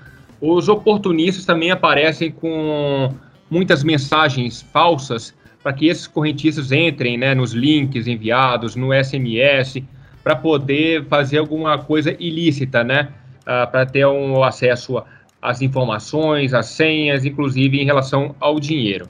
os 0.48 0.70
oportunistas 0.70 1.44
também 1.44 1.72
aparecem 1.72 2.32
com 2.32 3.12
muitas 3.50 3.84
mensagens 3.84 4.62
falsas 4.62 5.34
para 5.64 5.74
que 5.74 5.88
esses 5.88 6.06
correntistas 6.06 6.72
entrem 6.72 7.18
né, 7.18 7.34
nos 7.34 7.52
links 7.52 8.06
enviados, 8.06 8.76
no 8.76 8.90
SMS, 8.94 9.82
para 10.24 10.36
poder 10.36 11.06
fazer 11.06 11.40
alguma 11.40 11.80
coisa 11.80 12.16
ilícita, 12.20 12.84
né? 12.84 13.10
Uh, 13.42 13.70
para 13.72 13.86
ter 13.86 14.06
um 14.06 14.44
acesso 14.44 15.02
às 15.42 15.62
informações, 15.62 16.54
às 16.54 16.68
senhas, 16.68 17.26
inclusive 17.26 17.80
em 17.80 17.86
relação 17.86 18.36
ao 18.40 18.60
dinheiro. 18.60 19.08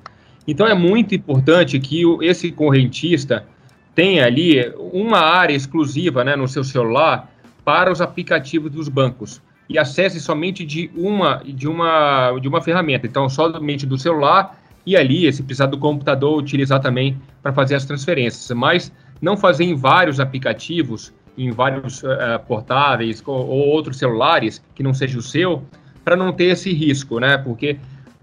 Então 0.48 0.68
é 0.68 0.74
muito 0.74 1.16
importante 1.16 1.80
que 1.80 2.04
esse 2.22 2.52
correntista 2.52 3.46
tenha 3.94 4.26
ali 4.26 4.74
uma 4.94 5.20
área 5.20 5.54
exclusiva 5.54 6.24
né, 6.24 6.36
no 6.36 6.48
seu 6.48 6.64
celular 6.64 7.32
para 7.64 7.92
os 7.92 8.02
aplicativos 8.02 8.72
dos 8.72 8.90
bancos 8.90 9.42
e 9.70 9.78
acesse 9.78 10.20
somente 10.20 10.66
de 10.66 10.90
uma 10.96 11.42
de 11.44 11.68
uma 11.68 12.38
de 12.40 12.48
uma 12.48 12.62
ferramenta. 12.62 13.08
Então, 13.08 13.28
somente 13.30 13.86
do 13.86 13.98
celular 13.98 14.60
e 14.86 14.96
ali, 14.96 15.32
se 15.34 15.42
precisar 15.42 15.66
do 15.66 15.78
computador, 15.78 16.38
utilizar 16.38 16.80
também 16.80 17.18
para 17.42 17.52
fazer 17.52 17.76
as 17.76 17.86
transferências. 17.86 18.56
Mas 18.56 18.92
não 19.22 19.36
fazer 19.36 19.64
em 19.64 19.76
vários 19.76 20.20
aplicativos, 20.20 21.14
em 21.38 21.52
vários 21.52 22.04
uh, 22.04 22.40
portáveis 22.48 23.22
ou, 23.26 23.36
ou, 23.36 23.68
outros 23.68 23.98
celulares 23.98 24.64
que 24.76 24.84
não 24.84 24.94
seja 24.94 25.18
o 25.18 25.22
seu, 25.22 25.64
para 26.04 26.16
não 26.16 26.32
ter 26.32 26.46
esse 26.46 26.72
risco, 26.72 27.20
né? 27.20 27.38
Porque 27.38 27.78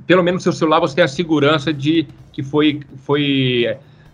pelo 0.06 0.22
menos 0.22 0.40
no 0.40 0.52
seu 0.52 0.52
celular 0.52 0.80
você 0.80 0.94
tem 0.94 1.04
a 1.04 1.08
segurança 1.08 1.72
de 1.72 2.06
que 2.32 2.42
foi 2.42 2.80
foi 2.98 3.66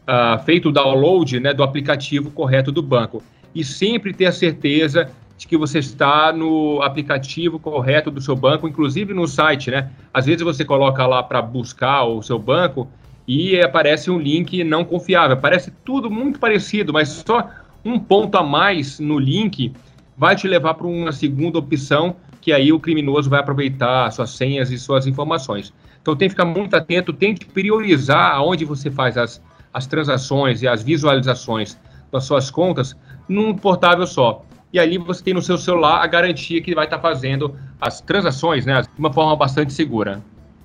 uh, 0.09 0.43
feito 0.45 0.71
o 0.71 0.73
download 0.73 1.39
né, 1.39 1.53
do 1.53 1.63
aplicativo 1.63 2.31
correto 2.31 2.73
do 2.73 2.83
banco. 2.83 3.23
E 3.55 3.65
sempre 3.65 4.13
ter 4.13 4.27
a 4.27 4.33
certeza 4.33 5.11
de 5.39 5.47
que 5.47 5.57
você 5.57 5.79
está 5.79 6.33
no 6.33 6.83
aplicativo 6.83 7.61
correto 7.61 8.11
do 8.11 8.21
seu 8.21 8.35
banco, 8.35 8.67
inclusive 8.67 9.15
no 9.15 9.27
site, 9.29 9.71
né? 9.71 9.89
Às 10.13 10.27
vezes 10.27 10.43
você 10.43 10.65
coloca 10.65 11.07
lá 11.07 11.23
para 11.23 11.41
buscar 11.41 12.05
o 12.05 12.21
seu 12.21 12.41
banco 12.41 12.89
e 13.27 13.61
aparece 13.61 14.11
um 14.11 14.19
link 14.19 14.65
não 14.65 14.85
confiável. 14.85 15.37
Parece 15.37 15.71
tudo 15.85 16.11
muito 16.11 16.41
parecido, 16.41 16.93
mas 16.93 17.09
só 17.09 17.49
um 17.85 18.01
ponto 18.01 18.37
a 18.37 18.43
mais 18.43 18.99
no 18.99 19.17
link 19.17 19.73
vai 20.17 20.35
te 20.35 20.49
levar 20.49 20.75
para 20.75 20.89
uma 20.89 21.13
segunda 21.13 21.59
opção 21.59 22.17
que 22.41 22.53
aí 22.53 22.73
o 22.73 22.81
criminoso 22.81 23.31
vai 23.31 23.39
aproveitar 23.39 24.11
suas 24.11 24.31
senhas 24.31 24.73
e 24.73 24.79
suas 24.79 25.07
informações. 25.07 25.73
Então 26.03 26.17
tem 26.17 26.29
que 26.29 26.33
ficar 26.33 26.47
muito 26.47 26.75
atento, 26.75 27.13
tente 27.13 27.47
priorizar 27.47 28.33
aonde 28.35 28.65
você 28.65 28.91
faz 28.91 29.17
as, 29.17 29.41
as 29.73 29.87
transações 29.87 30.63
e 30.63 30.69
as 30.69 30.83
visualizações 30.83 31.79
das 32.11 32.25
suas 32.25 32.51
contas 32.51 32.97
num 33.29 33.55
portável 33.55 34.07
só. 34.07 34.45
E 34.73 34.79
ali 34.79 34.99
você 34.99 35.23
tem 35.23 35.35
no 35.35 35.43
seu 35.43 35.57
celular 35.57 36.03
a 36.03 36.07
garantia 36.07 36.61
que 36.61 36.75
vai 36.75 36.85
estar 36.85 36.99
fazendo 36.99 37.57
as 37.81 38.01
transações 38.01 38.67
né, 38.67 38.83
de 38.83 38.89
uma 38.99 39.13
forma 39.13 39.35
bastante 39.35 39.73
segura. 39.73 40.23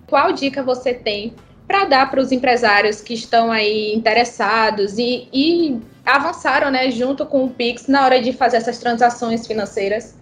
Qual 0.07 0.33
dica 0.33 0.61
você 0.61 0.93
tem 0.93 1.33
para 1.67 1.85
dar 1.85 2.11
para 2.11 2.19
os 2.19 2.31
empresários 2.31 3.01
que 3.01 3.13
estão 3.13 3.51
aí 3.51 3.93
interessados 3.95 4.97
e, 4.97 5.27
e 5.33 5.79
avançaram 6.05 6.69
né, 6.69 6.91
junto 6.91 7.25
com 7.25 7.45
o 7.45 7.49
Pix 7.49 7.87
na 7.87 8.03
hora 8.03 8.21
de 8.21 8.33
fazer 8.33 8.57
essas 8.57 8.77
transações 8.77 9.47
financeiras? 9.47 10.17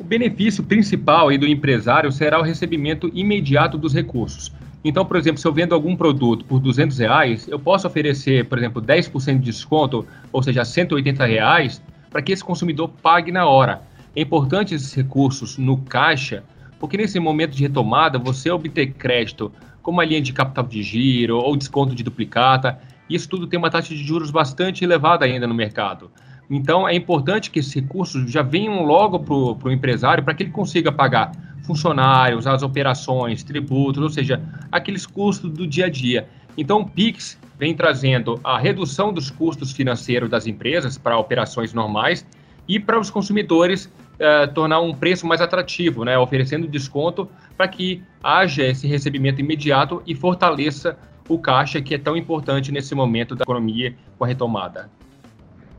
O 0.00 0.04
benefício 0.04 0.64
principal 0.64 1.28
aí 1.28 1.38
do 1.38 1.46
empresário 1.46 2.10
será 2.10 2.40
o 2.40 2.42
recebimento 2.42 3.10
imediato 3.14 3.78
dos 3.78 3.94
recursos. 3.94 4.52
Então, 4.84 5.04
por 5.04 5.16
exemplo, 5.16 5.40
se 5.40 5.46
eu 5.46 5.52
vendo 5.52 5.74
algum 5.74 5.94
produto 5.94 6.44
por 6.44 6.58
200 6.58 6.98
reais, 6.98 7.46
eu 7.46 7.58
posso 7.58 7.86
oferecer, 7.86 8.46
por 8.46 8.58
exemplo, 8.58 8.82
10% 8.82 9.38
de 9.38 9.44
desconto, 9.44 10.04
ou 10.32 10.42
seja, 10.42 10.64
180 10.64 11.24
reais, 11.24 11.80
para 12.12 12.20
que 12.20 12.30
esse 12.30 12.44
consumidor 12.44 12.90
pague 13.02 13.32
na 13.32 13.46
hora. 13.46 13.82
É 14.14 14.20
importante 14.20 14.74
esses 14.74 14.92
recursos 14.92 15.56
no 15.56 15.78
caixa, 15.78 16.44
porque 16.78 16.98
nesse 16.98 17.18
momento 17.18 17.56
de 17.56 17.62
retomada, 17.62 18.18
você 18.18 18.50
obter 18.50 18.92
crédito 18.92 19.50
como 19.82 20.00
a 20.00 20.04
linha 20.04 20.20
de 20.20 20.32
capital 20.32 20.64
de 20.64 20.82
giro 20.82 21.38
ou 21.38 21.56
desconto 21.56 21.94
de 21.94 22.02
duplicata, 22.02 22.78
isso 23.08 23.28
tudo 23.28 23.46
tem 23.46 23.58
uma 23.58 23.70
taxa 23.70 23.94
de 23.94 24.04
juros 24.04 24.30
bastante 24.30 24.84
elevada 24.84 25.24
ainda 25.24 25.46
no 25.46 25.54
mercado. 25.54 26.10
Então, 26.50 26.86
é 26.86 26.94
importante 26.94 27.50
que 27.50 27.60
esses 27.60 27.72
recursos 27.72 28.30
já 28.30 28.42
venham 28.42 28.84
logo 28.84 29.18
para 29.18 29.68
o 29.68 29.72
empresário 29.72 30.22
para 30.22 30.34
que 30.34 30.42
ele 30.42 30.50
consiga 30.50 30.92
pagar 30.92 31.32
funcionários, 31.62 32.46
as 32.46 32.62
operações, 32.62 33.42
tributos, 33.42 34.02
ou 34.02 34.10
seja, 34.10 34.42
aqueles 34.70 35.06
custos 35.06 35.50
do 35.50 35.66
dia 35.66 35.86
a 35.86 35.88
dia. 35.88 36.28
Então, 36.56 36.80
o 36.80 36.88
PIX 36.88 37.38
vem 37.58 37.74
trazendo 37.74 38.40
a 38.42 38.58
redução 38.58 39.12
dos 39.12 39.30
custos 39.30 39.72
financeiros 39.72 40.28
das 40.28 40.46
empresas 40.46 40.98
para 40.98 41.18
operações 41.18 41.72
normais 41.72 42.26
e 42.68 42.78
para 42.78 42.98
os 42.98 43.10
consumidores 43.10 43.90
eh, 44.18 44.46
tornar 44.48 44.80
um 44.80 44.94
preço 44.94 45.26
mais 45.26 45.40
atrativo, 45.40 46.04
né, 46.04 46.18
oferecendo 46.18 46.68
desconto 46.68 47.28
para 47.56 47.66
que 47.68 48.02
haja 48.22 48.64
esse 48.64 48.86
recebimento 48.86 49.40
imediato 49.40 50.02
e 50.06 50.14
fortaleça 50.14 50.98
o 51.28 51.38
caixa 51.38 51.80
que 51.80 51.94
é 51.94 51.98
tão 51.98 52.16
importante 52.16 52.70
nesse 52.70 52.94
momento 52.94 53.34
da 53.34 53.42
economia 53.42 53.96
com 54.18 54.24
a 54.24 54.28
retomada. 54.28 54.90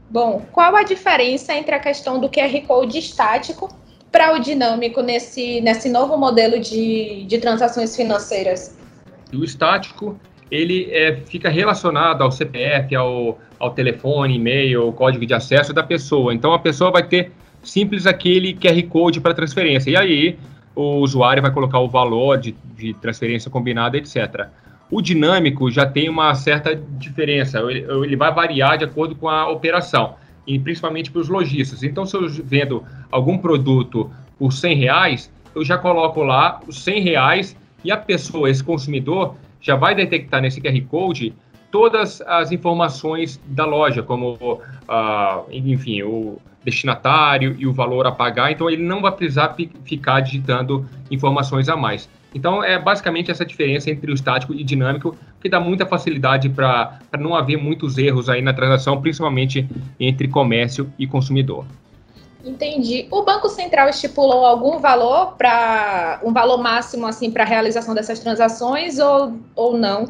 Bom, 0.10 0.46
qual 0.52 0.76
a 0.76 0.84
diferença 0.84 1.54
entre 1.54 1.74
a 1.74 1.80
questão 1.80 2.20
do 2.20 2.30
QR 2.30 2.62
Code 2.68 2.98
estático 2.98 3.70
para 4.12 4.34
o 4.36 4.40
dinâmico 4.40 5.02
nesse, 5.02 5.60
nesse 5.62 5.90
novo 5.90 6.18
modelo 6.18 6.60
de, 6.60 7.26
de 7.26 7.38
transações 7.40 7.96
financeiras? 7.96 8.78
O 9.34 9.44
estático 9.44 10.20
ele 10.54 10.88
é, 10.92 11.16
fica 11.26 11.50
relacionado 11.50 12.22
ao 12.22 12.32
CPF, 12.32 12.96
ao, 12.96 13.40
ao 13.58 13.72
telefone, 13.72 14.36
e-mail, 14.36 14.92
código 14.94 15.26
de 15.26 15.34
acesso 15.34 15.74
da 15.74 15.82
pessoa. 15.82 16.32
Então 16.32 16.54
a 16.54 16.60
pessoa 16.60 16.92
vai 16.92 17.02
ter 17.02 17.32
simples 17.64 18.06
aquele 18.06 18.54
QR 18.54 18.84
Code 18.84 19.20
para 19.20 19.34
transferência. 19.34 19.90
E 19.90 19.98
aí 19.98 20.38
o 20.76 20.98
usuário 20.98 21.42
vai 21.42 21.52
colocar 21.52 21.80
o 21.80 21.90
valor 21.90 22.38
de, 22.38 22.56
de 22.76 22.94
transferência 22.94 23.50
combinada, 23.50 23.98
etc. 23.98 24.48
O 24.92 25.02
dinâmico 25.02 25.72
já 25.72 25.88
tem 25.88 26.08
uma 26.08 26.36
certa 26.36 26.76
diferença, 26.76 27.60
ele, 27.60 28.16
vai 28.16 28.32
variar 28.32 28.78
de 28.78 28.86
acordo 28.86 29.16
com 29.16 29.28
a 29.28 29.50
operação 29.50 30.16
e 30.46 30.60
principalmente 30.60 31.10
para 31.10 31.22
os 31.22 31.30
lojistas. 31.30 31.82
Então, 31.82 32.06
se 32.06 32.16
eu 32.16 32.30
vendo 32.30 32.84
algum 33.10 33.40
produto 33.40 34.12
por 34.38 34.54
100 34.54 34.76
reais, 34.76 35.32
eu 35.56 35.66
já 35.66 35.80
coloco 35.80 36.22
lá 36.22 36.60
os 36.68 36.84
100 36.84 37.02
reais 37.02 37.58
e 37.84 37.92
a 37.92 37.98
pessoa, 37.98 38.50
esse 38.52 38.64
consumidor, 38.64 39.36
já 39.64 39.76
vai 39.76 39.96
detectar 39.96 40.42
nesse 40.42 40.62
QR 40.62 40.80
Code 40.88 41.34
todas 41.72 42.22
as 42.22 42.52
informações 42.52 43.42
da 43.48 43.66
loja, 43.66 44.04
como, 44.04 44.34
uh, 44.36 45.52
enfim, 45.52 46.04
o 46.04 46.38
destinatário 46.64 47.56
e 47.58 47.66
o 47.66 47.74
valor 47.74 48.06
a 48.06 48.12
pagar. 48.12 48.52
Então, 48.52 48.70
ele 48.70 48.84
não 48.84 49.02
vai 49.02 49.12
precisar 49.12 49.56
ficar 49.84 50.20
digitando 50.20 50.88
informações 51.10 51.68
a 51.68 51.76
mais. 51.76 52.08
Então, 52.36 52.64
é 52.64 52.78
basicamente 52.78 53.32
essa 53.32 53.46
diferença 53.46 53.90
entre 53.90 54.12
o 54.12 54.14
estático 54.14 54.54
e 54.54 54.64
dinâmico, 54.64 55.18
que 55.42 55.50
dá 55.50 55.60
muita 55.60 55.86
facilidade 55.86 56.50
para 56.50 57.00
não 57.20 57.36
haver 57.36 57.58
muitos 57.58 57.98
erros 57.98 58.30
aí 58.30 58.42
na 58.42 58.54
transação, 58.54 59.02
principalmente 59.02 59.68
entre 60.00 60.28
comércio 60.28 60.92
e 61.00 61.08
consumidor. 61.08 61.66
Entendi. 62.44 63.08
O 63.10 63.24
Banco 63.24 63.48
Central 63.48 63.90
estipulou 63.90 64.46
algum 64.46 64.80
valor 64.80 65.36
para 65.38 66.20
um 66.24 66.34
valor 66.34 66.58
máximo 66.58 67.08
assim 67.08 67.32
para 67.32 67.44
a 67.44 67.48
realização 67.48 67.96
dessas 67.96 68.20
transações 68.20 69.00
ou, 69.00 69.40
ou 69.56 69.78
não? 69.78 70.10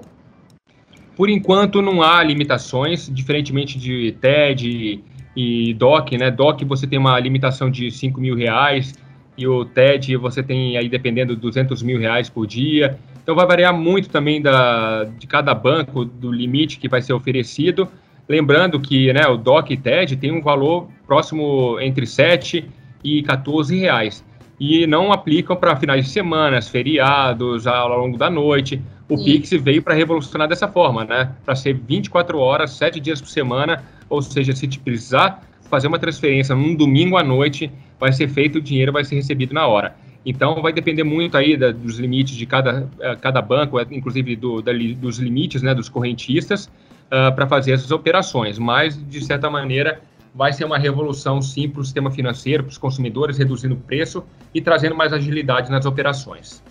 Por 1.16 1.30
enquanto 1.30 1.82
não 1.82 2.02
há 2.02 2.24
limitações, 2.24 3.08
diferentemente 3.08 3.78
de 3.78 4.14
TED 4.20 5.04
e 5.36 5.74
DOC, 5.76 6.18
né? 6.18 6.32
DOC 6.32 6.66
você 6.66 6.88
tem 6.88 6.98
uma 6.98 7.20
limitação 7.20 7.70
de 7.70 7.92
5 7.92 8.20
mil 8.20 8.36
reais, 8.36 8.96
e 9.38 9.48
o 9.48 9.66
TED 9.66 10.16
você 10.18 10.44
tem 10.44 10.78
aí 10.78 10.88
dependendo 10.88 11.36
200 11.36 11.82
mil 11.82 12.00
reais 12.00 12.30
por 12.30 12.46
dia. 12.46 12.98
Então 13.22 13.36
vai 13.36 13.46
variar 13.46 13.74
muito 13.74 14.10
também 14.10 14.42
da, 14.42 15.06
de 15.06 15.26
cada 15.28 15.54
banco, 15.54 16.06
do 16.06 16.32
limite 16.32 16.78
que 16.78 16.88
vai 16.88 17.02
ser 17.02 17.14
oferecido. 17.14 17.88
Lembrando 18.28 18.80
que 18.80 19.12
né, 19.12 19.28
o 19.28 19.38
DOC 19.38 19.72
e 19.72 19.78
TED 19.78 20.16
tem 20.16 20.32
um 20.32 20.42
valor 20.42 20.88
próximo 21.06 21.78
entre 21.80 22.06
7 22.06 22.66
e 23.04 23.22
14 23.24 23.78
reais. 23.78 24.24
E 24.60 24.88
não 24.88 25.12
aplicam 25.12 25.56
para 25.56 25.76
finais 25.76 26.06
de 26.06 26.12
semana, 26.12 26.62
feriados, 26.62 27.68
ao 27.68 28.00
longo 28.00 28.18
da 28.18 28.30
noite. 28.30 28.82
O 29.10 29.18
Sim. 29.18 29.26
Pix 29.26 29.50
veio 29.62 29.82
para 29.82 29.94
revolucionar 29.94 30.48
dessa 30.48 30.68
forma, 30.68 31.04
né? 31.04 31.32
Para 31.44 31.56
ser 31.56 31.74
24 31.74 32.38
horas, 32.40 32.72
7 32.72 33.00
dias 33.00 33.20
por 33.20 33.28
semana. 33.28 33.84
Ou 34.10 34.22
seja, 34.22 34.56
se 34.56 34.68
te 34.68 34.80
precisar 34.80 35.42
fazer 35.70 35.88
uma 35.88 36.00
transferência 36.00 36.56
num 36.56 36.76
domingo 36.76 37.18
à 37.18 37.24
noite, 37.24 37.70
vai 38.00 38.14
ser 38.14 38.30
feito, 38.30 38.60
o 38.60 38.62
dinheiro 38.62 38.92
vai 38.94 39.04
ser 39.04 39.16
recebido 39.16 39.54
na 39.54 39.68
hora. 39.68 39.96
Então, 40.26 40.62
vai 40.62 40.72
depender 40.72 41.04
muito 41.04 41.36
aí 41.36 41.58
da, 41.58 41.72
dos 41.72 42.00
limites 42.00 42.36
de 42.36 42.46
cada, 42.46 42.88
eh, 43.00 43.16
cada 43.20 43.42
banco, 43.42 43.80
eh, 43.80 43.86
inclusive 43.92 44.36
do, 44.36 44.62
da, 44.62 44.72
dos 44.72 45.18
limites 45.20 45.62
né, 45.62 45.76
dos 45.76 45.90
correntistas, 45.90 46.70
uh, 47.08 47.34
para 47.34 47.48
fazer 47.48 47.74
essas 47.74 47.92
operações. 47.92 48.58
Mas, 48.58 48.98
de 49.08 49.24
certa 49.24 49.50
maneira, 49.50 50.02
vai 50.34 50.52
ser 50.52 50.66
uma 50.66 50.78
revolução, 50.78 51.42
sim, 51.42 51.70
para 51.70 51.82
o 51.82 51.84
sistema 51.84 52.10
financeiro, 52.12 52.64
para 52.64 52.72
os 52.72 52.78
consumidores, 52.78 53.38
reduzindo 53.38 53.76
o 53.76 53.78
preço 53.78 54.24
e 54.54 54.62
trazendo 54.62 54.96
mais 54.96 55.14
agilidade 55.14 55.70
nas 55.70 55.86
operações. 55.86 56.64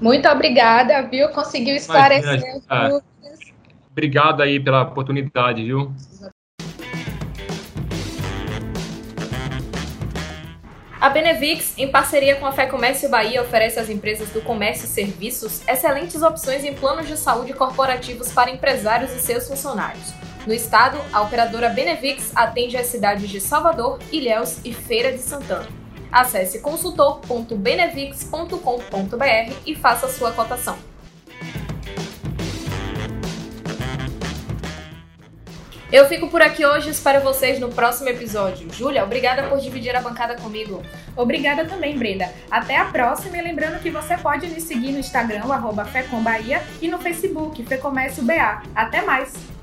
Muito 0.00 0.28
obrigada, 0.28 1.02
viu? 1.02 1.28
Conseguiu 1.30 1.74
esclarecer. 1.74 2.40
Imagina, 2.68 3.02
Obrigado 3.90 4.42
aí 4.42 4.60
pela 4.60 4.82
oportunidade, 4.82 5.64
viu? 5.64 5.90
A 10.98 11.10
Benevix, 11.10 11.74
em 11.76 11.90
parceria 11.90 12.36
com 12.36 12.46
a 12.46 12.52
Fé 12.52 12.64
Comércio 12.66 13.10
Bahia, 13.10 13.42
oferece 13.42 13.78
às 13.78 13.90
empresas 13.90 14.30
do 14.30 14.40
comércio 14.40 14.86
e 14.86 14.88
serviços 14.88 15.60
excelentes 15.68 16.22
opções 16.22 16.64
em 16.64 16.72
planos 16.74 17.06
de 17.06 17.18
saúde 17.18 17.52
corporativos 17.52 18.32
para 18.32 18.50
empresários 18.50 19.12
e 19.12 19.20
seus 19.20 19.46
funcionários. 19.46 20.14
No 20.46 20.54
estado, 20.54 20.96
a 21.12 21.20
operadora 21.20 21.68
Benevix 21.68 22.32
atende 22.34 22.78
as 22.78 22.86
cidades 22.86 23.28
de 23.28 23.40
Salvador, 23.40 23.98
Ilhéus 24.10 24.56
e 24.64 24.72
Feira 24.72 25.12
de 25.12 25.18
Santana. 25.18 25.68
Acesse 26.10 26.60
consultor.benevix.com.br 26.60 29.54
e 29.66 29.74
faça 29.74 30.08
sua 30.08 30.32
cotação. 30.32 30.78
Eu 35.92 36.06
fico 36.06 36.28
por 36.28 36.42
aqui 36.42 36.66
hoje, 36.66 36.90
espero 36.90 37.22
vocês 37.22 37.60
no 37.60 37.68
próximo 37.68 38.08
episódio. 38.08 38.72
Júlia, 38.72 39.04
obrigada 39.04 39.44
por 39.44 39.60
dividir 39.60 39.94
a 39.94 40.00
bancada 40.00 40.34
comigo. 40.34 40.82
Obrigada 41.16 41.64
também, 41.64 41.96
Brenda. 41.96 42.28
Até 42.50 42.76
a 42.76 42.86
próxima 42.86 43.38
e 43.38 43.42
lembrando 43.42 43.80
que 43.80 43.88
você 43.88 44.16
pode 44.16 44.48
nos 44.48 44.64
seguir 44.64 44.90
no 44.90 44.98
Instagram, 44.98 45.44
arroba 45.44 45.86
e 46.82 46.88
no 46.88 46.98
Facebook, 46.98 47.62
Fecomércio 47.64 48.24
BA. 48.24 48.62
Até 48.74 49.02
mais! 49.02 49.55